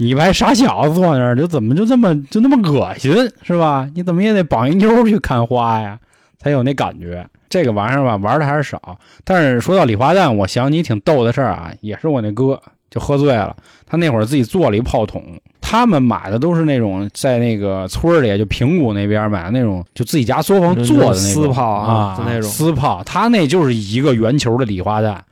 [0.00, 3.86] 你一排傻小子坐那儿，就怎么就这么就那么恶心是吧？
[3.94, 5.98] 你怎么也得绑一妞去看花呀，
[6.38, 7.26] 才有那感觉。
[7.50, 8.98] 这个玩意儿吧，玩的还是少。
[9.24, 15.22] 但是说到礼花弹，我想起挺逗的事儿啊，也是我那哥就喝醉了，他那会儿自己做了一炮筒，
[15.60, 25.22] 他们买的都是那种在那个村儿里，就平谷那边买的那种，就自己家作坊做的那种丝炮啊那种丝炮，他那就是一个圆球的礼花弹。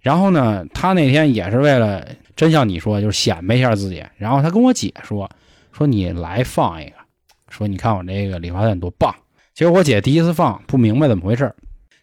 [0.00, 2.06] 然后呢，他那天也是为了，
[2.36, 4.04] 真像你说，就是显摆一下自己。
[4.16, 5.30] 然后他跟我姐说，
[5.72, 6.92] 说你来放一个，
[7.48, 9.14] 说你看我这个礼花弹多棒。
[9.54, 11.54] 结果我姐第一次放不明白怎么回事，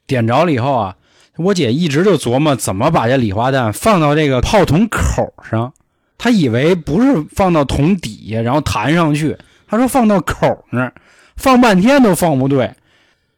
[0.07, 0.95] 点着了以后啊，
[1.37, 5.73] 我姐一直就琢磨怎么把这礼花弹放到这个炮筒口上，
[6.17, 10.93] 她以为不是放到筒底下然后弹上去，她说放到口那儿，
[11.35, 12.73] 放半天都放不对。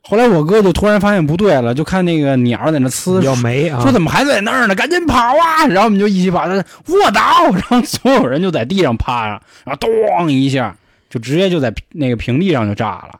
[0.06, 3.82] 后来我哥就突然发现不对了，就看那个鸟在那呲，要没啊？
[3.82, 4.76] 说怎么还在那儿呢？
[4.76, 5.66] 赶紧跑啊！
[5.68, 10.76] 然后我们就一起把他卧倒，然后所有人就在地上趴上，然后咚一下
[11.10, 13.20] 就直接就在那个平地上就炸了。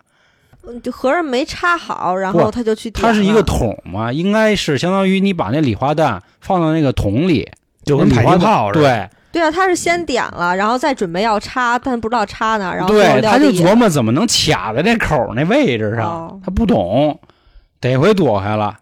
[0.66, 7.50] 嗯就合着没插好，然后他就去点它是一个桶嘛，应该是相当于你把那礼花弹放到那个桶里，
[7.84, 8.86] 就跟迫击炮似的。
[8.86, 17.20] 对对啊，他是先点了，然后再准备要插，但不知道插哪儿，然后对，他就琢磨怎么能卡在那口那位置上哦，他不懂，
[17.82, 18.78] 得回躲开了。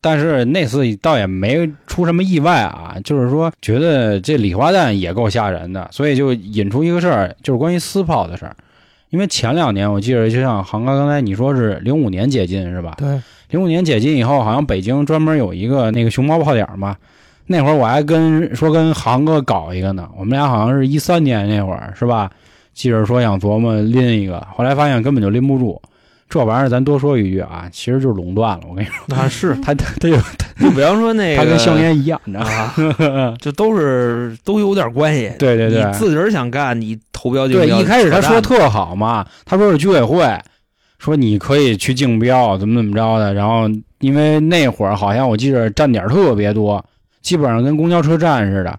[0.00, 8.54] 但是那次倒也没出什么意外啊，就是说觉得这礼花弹也够吓人的，所以就引出一个事儿，就是关于私炮的事儿。
[9.08, 12.94] 因为前两年我记得，就像航哥刚才你说是零五年解禁是吧？
[12.98, 16.94] 对，零五年解禁以后，好像北京专门有一个那个熊猫炮点儿嘛。
[17.48, 22.30] 那会儿我还跟说跟航哥搞一个呢，我们俩好像是一三年那会儿是吧？
[22.74, 25.80] 记着说想琢磨拎一个，后来发现根本就拎不住。
[26.28, 28.64] 这玩意儿咱多说一句啊，其实就是垄断了。
[28.68, 30.16] 我跟你说，那是他他他有
[30.60, 32.52] 就比方说那个，他跟香烟一样，你知道吗？
[33.22, 35.32] 啊，这都是都有点关系。
[35.38, 40.38] 对对对你自个儿想干，你投标就对，一开始他说特好嘛，他说是居委会，
[40.98, 43.32] 说你可以去竞标，怎么怎么着的。
[43.32, 43.62] 然后
[44.00, 46.84] 因为那会儿好像我记着站点特别多，
[47.20, 48.78] 基本上跟公交车站似的，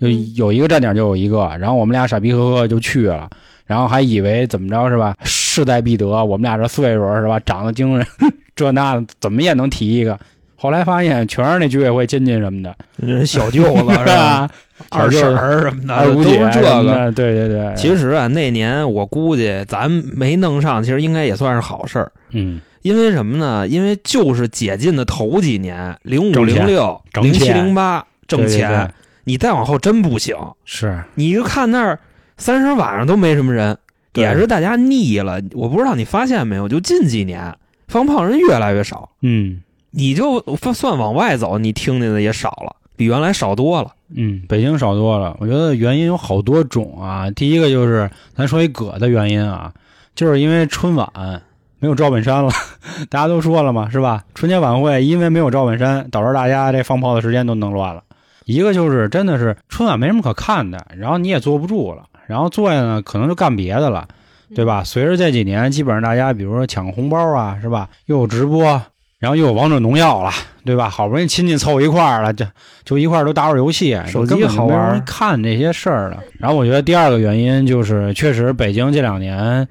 [0.00, 1.50] 就嗯有一个站点就有一个。
[1.58, 3.28] 然后我们俩傻逼呵呵就去了，
[3.66, 6.06] 然后还以为怎么着是吧，势在必得。
[6.06, 8.06] 我们俩这岁数是吧，长得精神，
[8.56, 10.18] 这那的怎么也能提一个。
[10.56, 14.48] 后来发现全是那居委会亲戚什么的，人小舅子是吧？
[14.88, 17.12] 二婶儿什么的，都二姑姐是这个。
[17.12, 17.74] 对对对。
[17.76, 22.10] 其实啊，那年我估计咱没弄上，其实应该也算是好事儿。
[22.30, 23.66] 嗯，因为什么呢？
[23.68, 30.36] 因为就是解禁的头几年，零五、零六、挣零七、零八挣对对钱，对你再往后真不行。
[30.64, 31.98] 是你就看那儿
[32.36, 33.76] 三十晚上都没什么人，
[34.14, 35.40] 也是大家腻了。
[35.52, 37.56] 我不知道你发现没有，就近几年
[37.88, 39.62] 放炮人越来越少，嗯。
[39.92, 40.40] 你就
[40.72, 43.90] 算往外走，你听见的也少了，比原来少多了。
[44.14, 45.36] 嗯，北京少多了。
[45.40, 47.28] 我觉得原因有好多种啊。
[47.32, 49.72] 第一个就是咱说一葛的原因啊，
[50.14, 51.42] 就是因为春晚
[51.80, 52.50] 没有赵本山了，
[53.10, 54.22] 大家都说了嘛，是吧？
[54.34, 58.02] 春节晚会因为没有赵本山，导致大家这放炮的时间都弄乱了。
[58.44, 64.06] 一个就是真的是春晚没什么可看的，然后你也坐不住了，然后坐下呢可能就干别的了，
[64.54, 64.84] 对吧？
[64.84, 67.88] 随着这几年，基本上大家比如说抢红包啊，是吧？
[68.06, 68.82] 又有直播，
[69.18, 70.30] 然后又有王者荣耀了，
[70.64, 70.88] 对吧？
[70.90, 72.46] 好不容易亲戚凑一块儿了，这
[72.84, 76.18] 就一块儿都打会儿游戏，手机好玩看这些事儿了。
[76.38, 79.68] 然后我觉得第二个原因就是，确实北京这两年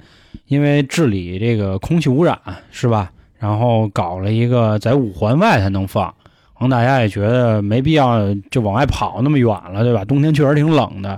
[0.49, 2.37] 因为治理这个空气污染，
[2.71, 3.11] 是吧？
[3.37, 6.13] 然后搞了一个在五环外才能放，
[6.53, 10.03] 可能大家也觉得没必要就往外跑那么远了，对吧？
[10.03, 11.09] 冬天确实挺冷的。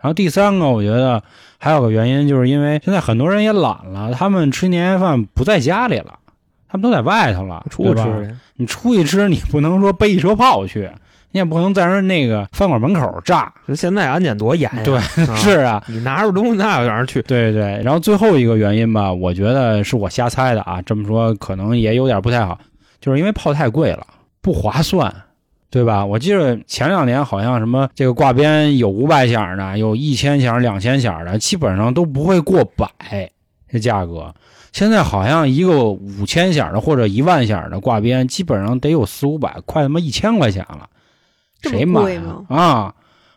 [0.00, 1.20] 然后第三个，我觉得
[1.58, 6.18] 还有个原因，就是因为现在很多人也懒了，他们吃年夜饭不在家里了，
[6.68, 8.36] 他们都在外头了，出去吃。
[8.54, 10.88] 你出去吃，你不能说背一车炮去，
[11.30, 13.52] 你也不能在人那个饭馆门口炸。
[13.66, 14.82] 就现在安检多严呀！
[14.84, 15.02] 对啊
[15.36, 17.22] 是啊，你拿着东西那往哪儿去？
[17.22, 17.82] 对对对。
[17.82, 22.58] 然后最后一个原因吧，我觉得是我瞎猜的啊，这么说可能也有点不太好，
[23.00, 24.06] 就是因为炮太贵了，
[24.40, 25.14] 不划算。
[25.70, 26.02] 对吧？
[26.02, 32.88] 我记得前两年好像什么这个挂鞭有五百响的，有一千响、两千响的，基本上都不会过百
[33.70, 34.34] 这价格。
[34.72, 40.88] 现在好像一个五千响的或者一万响的挂鞭，基本上得有四五百，快他妈一千块钱了，
[41.62, 42.56] 谁买啊吗？
[42.56, 42.94] 啊！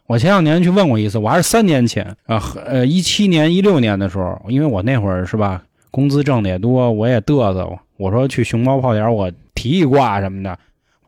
[0.08, 10.58] 我前两年去问过一次，我还是三年前啊，和呃一七年、一六年的时候，因为我那会儿是吧，工资挣的也多，我也嘚瑟，我说去熊猫泡点我提一挂什么的，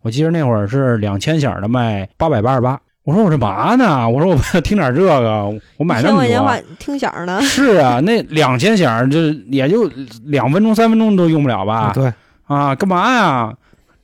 [0.02, 4.10] 我记得那会儿是两千响的卖八百八十八，我说我这嘛呢？
[4.10, 6.66] 我说我要听点这个，我买那么多千块钱。
[6.80, 9.20] 听响呢， 是啊，那两千响就
[9.52, 9.90] 也就
[10.24, 11.92] 两分钟、三分钟都用不了吧？
[11.94, 12.14] 对，
[12.46, 13.54] 啊，干嘛呀？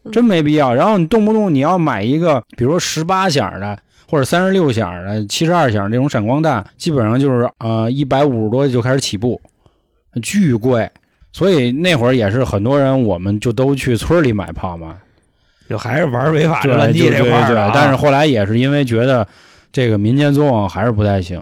[0.03, 0.73] 嗯真没必要。
[0.73, 3.77] 然后你动不动你要买一个，比如说十八响的
[4.09, 9.39] 或者三十六响的、七十二响这种闪光弹，基本上就是呃一百五十多就开始起步，
[10.21, 10.89] 巨贵。
[11.31, 14.95] 所以那会儿也是很多人，我们就都去村里买炮嘛，
[15.69, 19.25] 就还是玩违法的乱纪这块儿的但是后来也是因为觉得
[19.71, 21.39] 这个民间作坊还是不太行，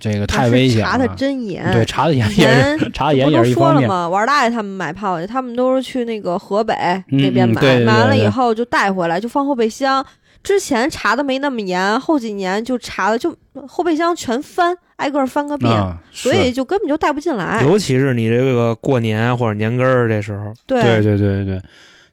[0.00, 0.86] 这个太危险了。
[0.86, 1.70] 查的真严。
[1.72, 3.82] 对，查的严以前也是查的严也不都是一方面。
[3.82, 4.08] 说了吗？
[4.08, 6.74] 玩大爷他们买炮去，他们都是去那个河北
[7.10, 10.04] 嗯那边买，买完了以后就带回来，就放后备箱。
[10.42, 13.36] 之前查的没那么严，后几年就查的就
[13.68, 17.62] 后备箱全翻，挨个儿翻个遍，啊，所以就根本就带不进来。
[17.62, 21.62] 尤其是你这个过年或者年根儿这时候，对对对对对，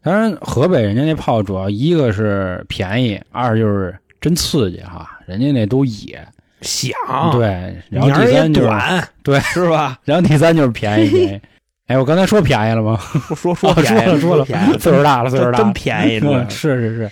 [0.03, 6.21] 当然河北人家那炮主要一个是便宜，二就是真刺激哈，人家那都野，
[6.61, 6.93] 响，，
[7.31, 9.97] 对，然后第三就是，短， 对是吧？
[10.05, 11.41] 然后第三就是便宜便宜。
[11.87, 12.99] 哎，我刚才说便宜了吗？
[13.35, 17.11] 说说哦便宜说了说了便宜，岁数大了，岁数大了，真便宜， 是是是，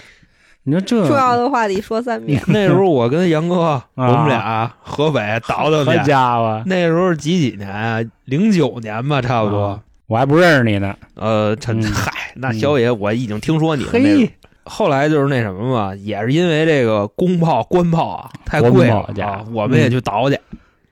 [0.63, 6.03] 你说这重要的话得说三遍，那时候我跟杨哥，我们俩河北倒腾好去。
[6.03, 7.99] 家伙，那时候几几年啊？
[8.25, 9.79] 零九年吧，差不多啊。
[10.07, 10.93] 我还不认识你呢。
[11.15, 13.89] 呃，陈嗯嗨，那小野我已经听说你了。
[13.93, 14.31] 那嘿个，
[14.65, 19.05] 后来就是那什么嘛，也是因为这个公炮、官炮啊太贵了
[19.53, 20.35] 我们也去倒去。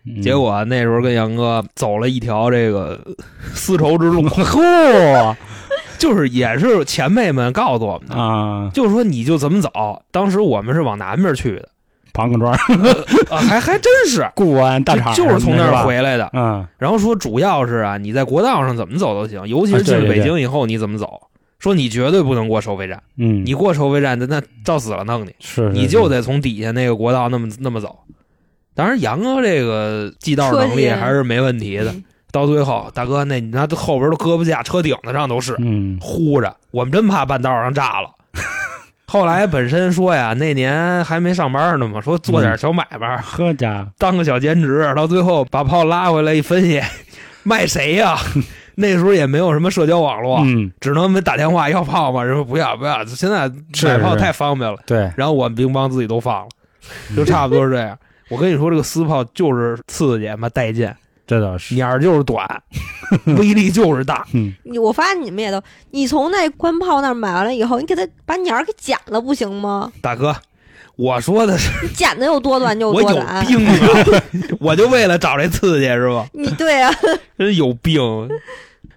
[0.06, 3.00] 嗯结果那时候跟杨哥走了一条这个
[3.56, 5.34] 丝绸之路，嚯
[5.98, 9.70] 就是也是前辈们告诉我们的，啊，就是说你就怎么走。
[10.12, 11.70] 当时我们是往南边去的，
[12.12, 12.52] 庞各庄、
[13.32, 15.86] 啊，还还真是，固安、大厂就就是从那儿。
[15.86, 16.30] 回来的。
[16.34, 21.22] 嗯，然后说主要是啊，你在国道上怎么走都行，尤其是进北京以后你怎么走。
[21.64, 28.00] 说你绝对不能过收费站，嗯，你过收费站，那那照死了弄你，是你就得从底下那个国道那么那么走。
[28.76, 31.94] 当然，杨哥这个记道能力还是没问题的。
[31.94, 32.04] 嗯。
[32.34, 35.56] 到最后，大哥那你那后边都搁不下，车顶子上都是。
[35.60, 35.98] 嗯。
[36.02, 38.10] 呼着，我们真怕半道上炸了。
[39.08, 43.86] 后来本身说呀，那年还没上班呢嘛，说做点小买卖，呵家。
[43.86, 46.82] 伙，当个小兼职，到最后把炮拉回来一分析，
[47.44, 48.18] 卖谁呀？
[48.76, 52.24] 那时候也没有什么社交网络，嗯，只能打电话要炮嘛。
[52.24, 53.48] 人说不要不要，现在
[53.84, 54.78] 买炮太方便了。
[54.86, 56.50] 对，然后我们兵帮自己都放了，
[57.16, 57.98] 就差不多是这样。
[58.30, 60.92] 我跟你说，这个私炮就是刺激嘛，带劲，
[61.28, 62.48] 这倒是，鸟儿就是短，
[63.38, 64.26] 威力就是大。
[64.34, 65.62] 嗯，我发现你们也都，
[65.92, 69.92] 你从那官炮那儿买完了以后，你给他把鸟儿给剪了不行吗？
[70.02, 70.36] 大哥，
[70.96, 73.46] 我说的是你剪的有多短就我有多短。
[73.46, 73.74] 病啊！
[74.60, 76.28] 我就为了找这刺激是吧？
[76.34, 76.92] 你对啊，
[77.38, 78.02] 真有病。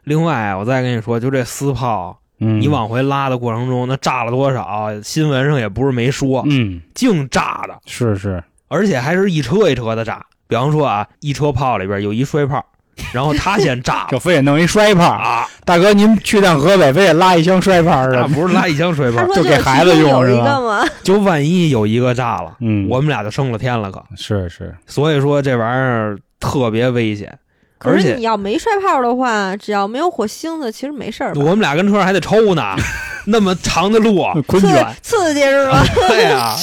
[0.04, 4.90] 另外，我再跟你说，就这丝炮，嗯，你往回拉的过程中，那炸了多少？
[5.02, 10.24] 新闻上也不是没说，嗯，净炸的，是是，而且还是一车一车的炸。
[10.48, 12.64] 比方说啊，一车炮里边有一摔炮，
[13.12, 15.04] 然后他先炸就 非得弄一摔炮。
[15.04, 24.02] 啊，大哥，您去趟河北，非得拉一箱摔炮那的，不是拉一箱摔炮，就给孩子用是吧 就万一有一个炸了，嗯，我们俩就升了天了可。
[24.16, 27.38] 是是，所以说这玩意儿特别危险，
[27.78, 31.32] 可而且是你要没摔炮的话，只要没有火星子，其实没事儿。
[31.36, 32.74] 我们俩跟车上还得抽呢，
[33.26, 35.82] 那么长的路，刺昆卷，刺激是吧？
[36.08, 36.54] 对呀、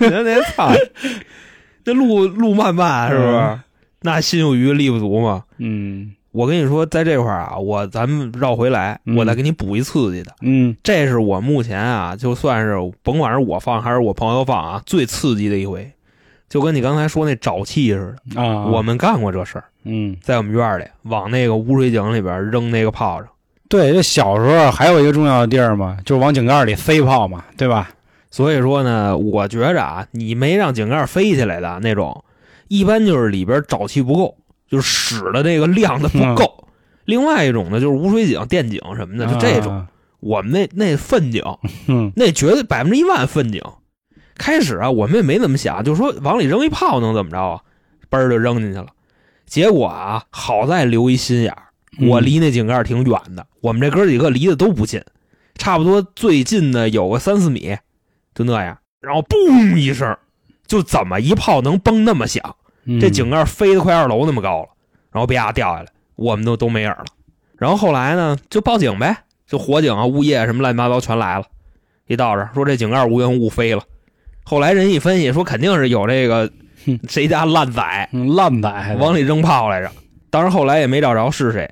[0.00, 0.72] 那那操，
[1.84, 3.58] 那路路漫漫是不是？
[4.02, 5.44] 嗯那心有余力不足嘛。
[5.58, 10.34] 嗯，我跟你说，在这块儿啊，我咱们绕回来，嗯我再给你补一刺激的。
[10.40, 15.92] 嗯这是我目前啊，就算是甭管是我放还是我朋友放啊，最刺激的一回，
[16.48, 18.40] 就跟你刚才说那沼气似的。
[18.40, 23.28] 啊，我们干过这事儿，嗯在我们院儿里往那个污水井里边扔那个炮仗。
[23.68, 27.90] 对，这小时候还有一个重要的地儿嘛，就是往井盖里塞炮嘛，对吧？
[28.30, 32.24] 所以说呢，我觉着啊，你没让井盖飞起来的那种，
[32.70, 36.68] 一般就是里边沼气不够，就是屎的这个量的不够。
[37.04, 39.72] 另外一种呢，就是污水井、电井什么的，就这种。
[39.74, 39.88] 啊，
[40.20, 41.42] 我们那那粪井，
[41.88, 43.60] 嗯 那绝对百分之一万粪井。
[44.36, 47.60] 开始啊，我们也没怎么想，就说往里扔一炮能怎么着啊？
[48.08, 48.86] 嘣儿就扔进去了。
[49.46, 51.64] 结果啊，好在留一心眼儿，
[51.98, 55.02] 嗯我离那井盖挺远的，我们这哥几个离得都不近，
[55.56, 57.76] 差不多最近的有个三四米，
[58.32, 58.78] 就那样。
[59.00, 60.16] 然后嘣一声，
[60.66, 62.54] 就怎么一炮能崩那么响？
[62.90, 64.68] 嗯这井盖飞得快二楼那么高了，
[65.12, 67.04] 然后啪掉下来，我们都都没影了。
[67.56, 69.16] 然后后来呢，就报警呗，
[69.46, 71.44] 就火警啊、物业什么乱七八糟全来了。
[72.06, 73.82] 一到这说这井盖无缘无故飞了，
[74.42, 76.50] 后来人一分析说肯定是有这个
[77.08, 79.90] 谁家烂仔嗯烂仔往里扔炮来着。
[80.28, 81.70] 当然后来也没找着是谁。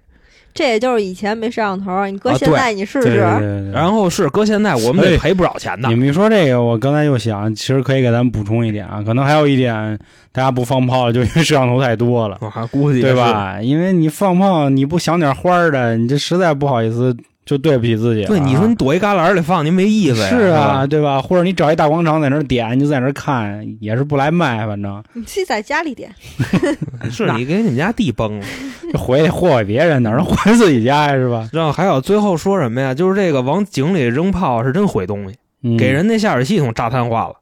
[0.55, 3.19] 这也就是以前没摄像头，你搁啊现在你试对试。
[3.19, 5.95] 对对对然后是搁现在我们哎得赔不少钱的你。
[5.95, 9.97] 们一说这个，我刚才又想，其实可以给咱们补充一点啊，可能还有一点，
[10.33, 13.15] 大家不放炮，就因为摄像头太多了，我还估计对？
[13.15, 13.61] 吧？
[13.63, 17.17] 因为你放炮，你不想点花儿的，你这实在不好意思，
[17.49, 18.29] 就对不起自己啊。
[18.29, 20.29] 对，你说你躲一旮旯里放，您没意思呀。
[20.29, 21.23] 是啊，对吧？
[21.23, 26.15] 或者你找一大广场在那儿点，你就在那儿看，也是不来卖，反正你自己在家里点，
[27.11, 28.45] 是你给你们家地崩了。
[28.99, 31.15] 回去祸害别人，哪能回自己家呀？
[31.15, 31.49] 是吧？
[31.53, 32.93] 然后还有最后说什么呀？
[32.93, 37.35] 就是这个往井里扔炮是真毁东西，嗯给人那下水系统炸瘫化了。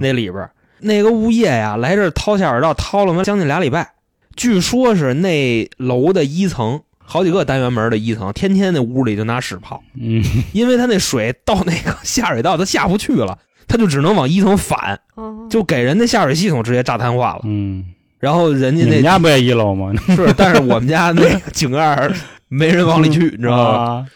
[0.00, 0.50] 那里边儿
[0.80, 3.90] 那个物业呀，来这儿掏下水道，掏了妈将近俩礼拜。
[4.34, 6.80] 据说是那楼的一层，
[7.12, 10.24] 好几个单元门的一层，天天那屋里就拿屎泡，嗯。
[10.54, 13.38] 因为他那水到那个下水道，他下不去了，
[13.68, 17.42] 他就只能往一层反，嗯，就给人那下水系统直接炸瘫化了。
[17.44, 17.84] 嗯，
[18.18, 19.92] 然后人家你那们家不也一楼吗？
[20.16, 22.10] 是，但是我们家那个井盖
[22.48, 23.78] 没人往里去，你知道吗？
[23.78, 24.06] 啊。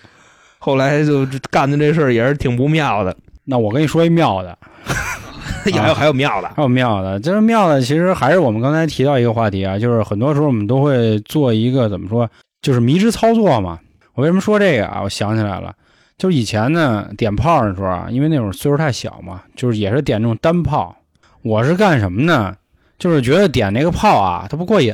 [0.58, 4.56] 后来就干的这事儿也是挺不妙的，那我跟你说一妙的，
[5.70, 12.28] 还有还有妙的，还有妙的，这是妙的其实还是我们刚才提到一个话题啊，就是很多时候我们都会做一个怎么说，
[12.66, 13.78] 就是迷之操作嘛。
[14.14, 15.00] 我为什么说这个啊？
[15.04, 15.72] 我想起来了，
[16.18, 20.96] 就是以前呢点炮的时候啊，因为那会儿岁数太小嘛，就是也是点这种单炮。
[21.42, 22.56] 我是干什么呢？
[22.98, 24.92] 就是觉得点那个炮啊，它不过瘾，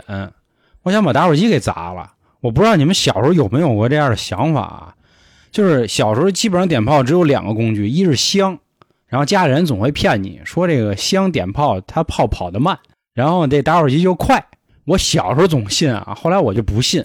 [0.82, 2.12] 我想把打火机给砸了。
[2.42, 4.94] 我不知道你们小时候有没有过这样的想法啊？
[5.50, 8.58] 就是小时候基本上点炮只有两个工具，一是香，
[9.06, 12.78] 然后家里人总会骗你说这个香点炮，它炮跑得慢，
[13.14, 14.44] 然后这打火机就快。
[14.84, 17.02] 我小时候总信啊，后来我就不信，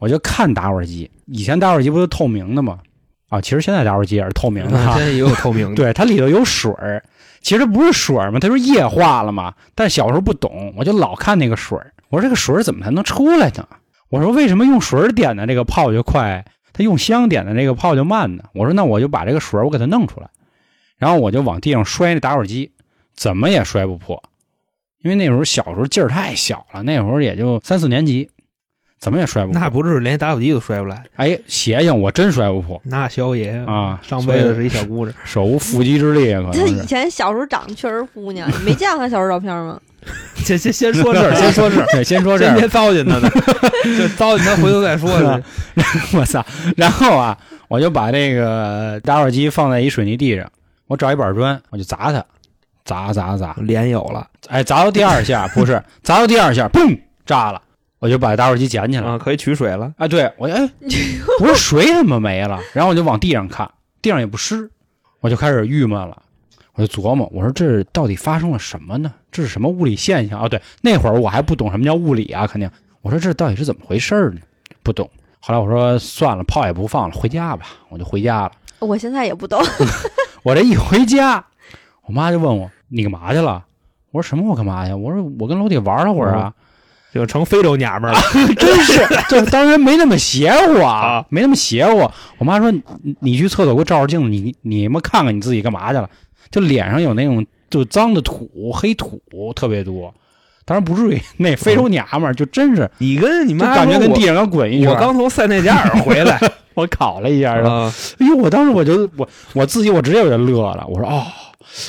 [0.00, 1.08] 我就看打火机。
[1.26, 2.80] 以前打火机不都透明的吗？
[3.28, 5.06] 啊，其实现在打火机也是透明的哈现。
[5.06, 7.00] 在也有透明的，对，它里头有水儿，
[7.40, 9.54] 其实不是水儿嘛，它就是液化了嘛。
[9.76, 13.68] 但小时候不懂，我就老看那个水儿，我说这个水儿怎么才能出来呢？
[14.08, 18.42] 我说为什么用水儿点的这个泡就快，它用香点的这个泡就慢呢？
[18.54, 20.28] 我说那我就把这个水儿我给它弄出来，
[20.98, 22.72] 然后我就往地上摔那打火机，
[23.14, 24.20] 怎么也摔不破，
[25.02, 28.28] 因为那时候小时候劲儿太小了，那会儿也就三四年级，
[29.00, 29.60] 怎么也摔不破。
[29.60, 36.86] 那不是连打火机都摔不来，哎，邪性我真摔不破那小野啊上辈子是一小姑娘，手无缚鸡之力，可能他以。
[36.86, 39.80] 前小时候长得确实姑娘，你没见过他小时候照片吗？
[40.36, 43.30] 先先先说这儿，先说这儿， 对，先说这儿先别糟践他呢，
[43.98, 45.40] 就糟践他回头再说呢。
[46.14, 46.44] 我操！
[46.76, 47.36] 然后啊，
[47.68, 50.50] 我就把这个打火机放在一水泥地上，
[50.86, 52.24] 我找一板砖，我就砸它，
[52.84, 57.60] 砸砸砸，脸有了哎，砸到第二下不是，砸到第二下，嘣，炸了，
[58.00, 59.06] 我就把打火机捡起来。
[59.08, 59.94] 啊，可以取水了。
[59.96, 60.68] 啊，对我哎，
[61.40, 62.58] 我说 水怎么没了？
[62.74, 63.70] 然后我就往地上看，
[64.02, 64.68] 地上也不湿，
[65.20, 66.20] 我就开始郁闷了。
[66.74, 69.12] 我就琢磨，我说这到底发生了什么呢？
[69.30, 70.48] 这是什么物理现象啊？
[70.48, 72.70] 对，那会儿我还不懂什么叫物理啊，肯定。
[73.02, 74.40] 我说这到底是怎么回事儿呢？
[74.82, 75.08] 不懂。
[75.40, 77.66] 后来我说算了，炮也不放了，回家吧。
[77.88, 78.52] 我就回家了。
[78.78, 79.60] 我现在也不懂，
[80.42, 81.44] 我这一回家，
[82.06, 83.62] 我妈就问我你干嘛去了？
[84.10, 84.48] 我说什么？
[84.50, 84.94] 我干嘛去？
[84.94, 86.54] 我说我跟楼底玩了会儿啊。
[87.12, 88.20] 就成非洲娘们儿了，
[88.56, 90.92] 真是，这当然没那么邪乎啊
[91.22, 92.08] 啊，没那么邪乎。
[92.38, 92.82] 我妈说你
[93.20, 96.08] 你去厕所给我照照镜子，你你们看看你自己干嘛去了？
[96.50, 99.20] 就脸上有那种就脏的土黑土
[99.54, 100.12] 特别多，
[100.64, 104.90] 当然不至于那非洲娘们儿就真是你跟你就妈感觉跟地上刚滚一圈。
[104.90, 106.40] 我刚从塞内加尔回来
[106.74, 111.22] 我烤了一下，然后啊，哎呦，我当时我就我我自己我直接我就乐了，我说哦，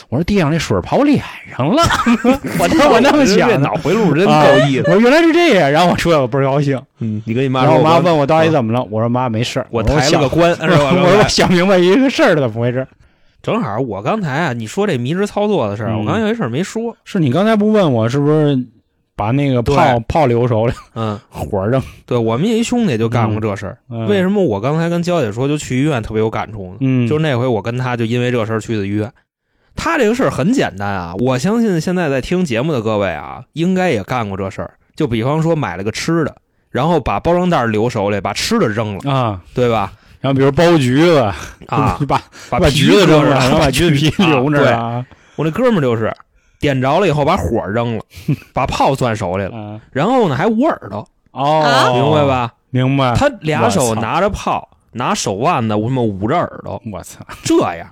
[0.09, 1.23] 我说地上那水跑我脸
[1.57, 1.81] 上了，
[2.59, 3.73] 我当时我那么想这脑。
[3.75, 4.83] 回路真啊够意思。
[4.87, 10.91] 我说原来是这样，然后我出来我倍儿高兴，嗯，你跟你妈然后说，我妈问我到底怎么了，我说妈没事儿，我抬了个棺， 是吧？
[10.91, 12.85] 我说我想明白一个事儿了，怎么回事？
[13.41, 16.95] 正好我刚才啊，你说这迷之操作的事儿，嗯我刚才有一事儿没说。
[17.03, 18.59] 是你刚才不问我是不是
[19.15, 21.81] 把那个炮对炮留手里，嗯，火扔？
[22.05, 23.77] 对我们有一兄弟就干过这事儿。
[23.89, 26.77] 嗯为什么我刚才跟娇姐说就去医院特别有感触呢？
[26.81, 29.11] 嗯，就是那回我跟他就因为这事儿去的医院。
[29.75, 34.75] 他这个事儿很简单啊，我相信现在在听节目的各位啊，应该也干过这事儿。
[34.95, 36.35] 就比方说买了个吃的，
[36.69, 39.41] 然后把包装袋留手里，把吃的扔了，啊。
[39.53, 39.93] 对吧？
[40.19, 41.17] 然后比如剥橘子
[41.67, 45.05] 啊， 把把把橘子扔了，然后把橘子 皮啊留着。
[45.35, 46.13] 我那哥们儿就是
[46.59, 48.03] 点着了以后把火扔了，
[48.53, 51.63] 把炮攥手里了，啊然后呢还捂耳朵，哦，
[51.95, 52.27] 明白？
[52.27, 52.53] 吧？
[52.69, 53.15] 明白。
[53.15, 57.19] 他俩手拿着炮，拿手腕子我他妈捂着耳朵，我操！
[57.43, 57.87] 这样，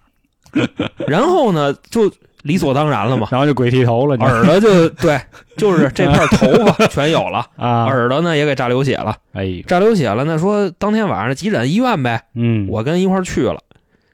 [1.07, 2.11] 然后呢就
[2.43, 5.19] 理所当然了嘛，然后就鬼剃头了，耳朵就对，
[5.57, 7.85] 就是这片头发全有了， 啊！
[7.85, 13.59] 耳朵呢也给炸流血了，哎，炸流血了，那说当天晚上急诊医院呗，嗯，我跟一块去了。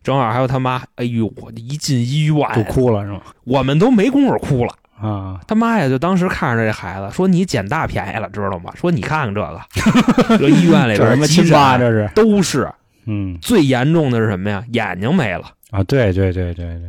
[0.03, 1.25] 正好还有他妈，哎呦！
[1.37, 3.21] 我一进医院就，哭了是吗？
[3.43, 4.71] 我们都没工夫哭了。
[5.01, 5.89] 啊，他妈呀！
[5.89, 8.71] 就当时看着这孩子，说你捡大便宜了，知道吗？
[8.79, 9.59] 说你看看这个，
[10.37, 12.07] 这医院里边什么亲妈这是？
[12.13, 12.71] 都是
[13.05, 14.63] 嗯最严重的是什么呀？
[14.71, 15.51] 眼睛没了。
[15.71, 16.79] 啊，对对对对对，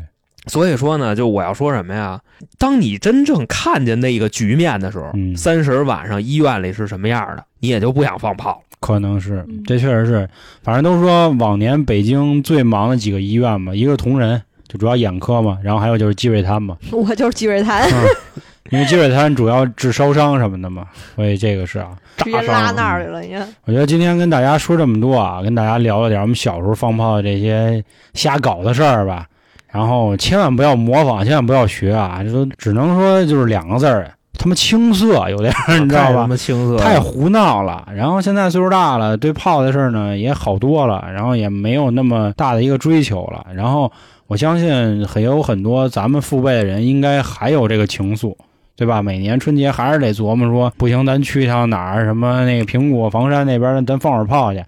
[0.47, 2.21] 所以说呢，就我要说什么呀？
[2.59, 8.59] 当你真正看见那个局面的时候，嗯三十晚上医院里是什么样的，你也就不想放炮了。
[8.79, 10.29] 可能是嗯这确实是，
[10.63, 21.89] 反正都说往年北京最忙的几个医院嘛，一个是同仁，就主要眼科嘛，然后还有就是积水潭嘛， 我就是积水潭，嗯，因为积水潭主要治烧伤什么的嘛，所以这个是啊。
[22.19, 23.21] 直接拉那儿去了。
[23.21, 29.27] 你看，我觉得今天跟大家说这么多啊，跟大家聊了点我们小时候放炮的这些瞎搞的事儿吧，
[29.71, 37.87] 然后千万不要模仿，千万不要学啊，就说只能说就是两个字儿，他妈青涩，有点儿你知道吧青涩，太胡闹了。
[37.95, 43.45] 然后现在岁数大了，对炮的事儿呢也好多了，然后也没有那么大的一个追求了。
[43.55, 43.93] 然后
[44.27, 48.35] 我相信很有很多咱们父辈的人应该还有这个情愫，
[48.77, 49.03] 对吧？
[49.03, 54.63] 每年春节还是得琢磨说，不行，咱去一趟哪儿，什么那个苹果房山那边，咱放会儿炮去。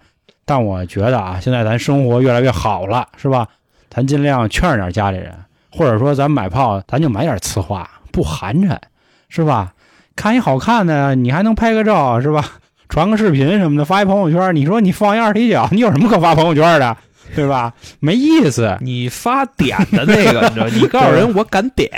[0.45, 3.47] 但我觉得啊，现在咱生活越来越好了，是吧？
[3.89, 5.31] 咱尽量劝着点家里人，
[5.71, 8.75] 或者说咱买炮，咱就买点呲花，不寒碜，
[9.29, 9.73] 是吧？
[10.15, 12.43] 看一好看的，你还能拍个照，是吧？
[12.89, 14.55] 传个视频什么的，发一朋友圈。
[14.55, 16.97] 你说你放一二踢脚，你有什么可发朋友圈的，
[17.35, 17.73] 对吧？
[17.99, 18.77] 没意思。
[18.81, 20.67] 你发点的那个，你知道？
[20.69, 21.89] 你告诉人我敢点，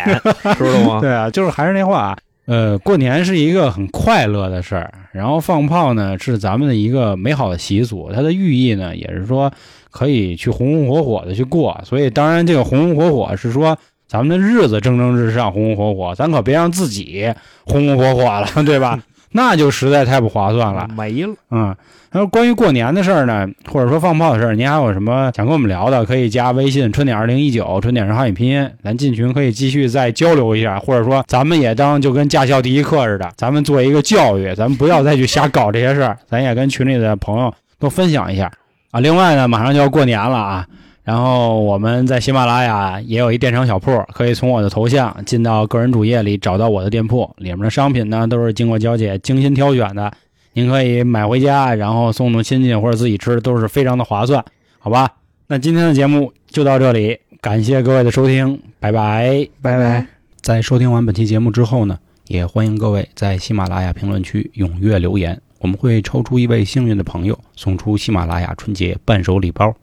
[0.58, 1.00] 知道吗？
[1.02, 2.16] 对啊，就是还是那话，
[2.46, 9.52] 呃，过年是一个很快乐的事儿，然后放炮呢是咱们的一个美好的习俗，它的寓意呢也是说
[9.90, 13.78] 可以去红红火火的去过，所以当然这个红红火火是说
[14.08, 17.34] 咱们的日子蒸蒸日上，红红火火，咱可别让自己
[17.66, 19.00] 红红火火了，对吧？
[19.34, 20.90] 那就实在太不划算了。
[20.94, 21.34] 没了。
[21.52, 21.74] 嗯，
[22.12, 38.52] 然后关于过年的事儿呢，或者说放炮的事儿，您还有什么想跟我们聊的，可以加微信“春点二零一九”，春点是汉语拼音，咱进群可以继续再交流一下，或者说咱们也当就跟驾校第一课似的，咱们做一个教育，咱们不要再去瞎搞这些事儿，咱也跟群里的朋友都分享一下
[38.92, 39.00] 啊。
[39.00, 40.68] 另外呢，马上就要过年了啊。
[41.04, 50.12] 然后我们在喜马拉雅也有一电商小铺，可以从我的头像进到个人主页里找到我的店铺，里面的商品呢都是经过娇姐精心挑选的，
[50.54, 54.44] 您可以买回家，然后送送亲戚或者自己吃，都是非常的划算，
[54.80, 55.10] 好吧？
[55.48, 60.06] 那今天的节目就到这里，感谢各位的收听，拜拜，拜拜。
[60.42, 61.98] 在收听完本期节目之后呢，
[62.28, 69.74] 也欢迎各位在喜马拉雅评论区踊跃留言，我们会抽出一位幸运的朋友，送出喜马拉雅春节伴手礼包。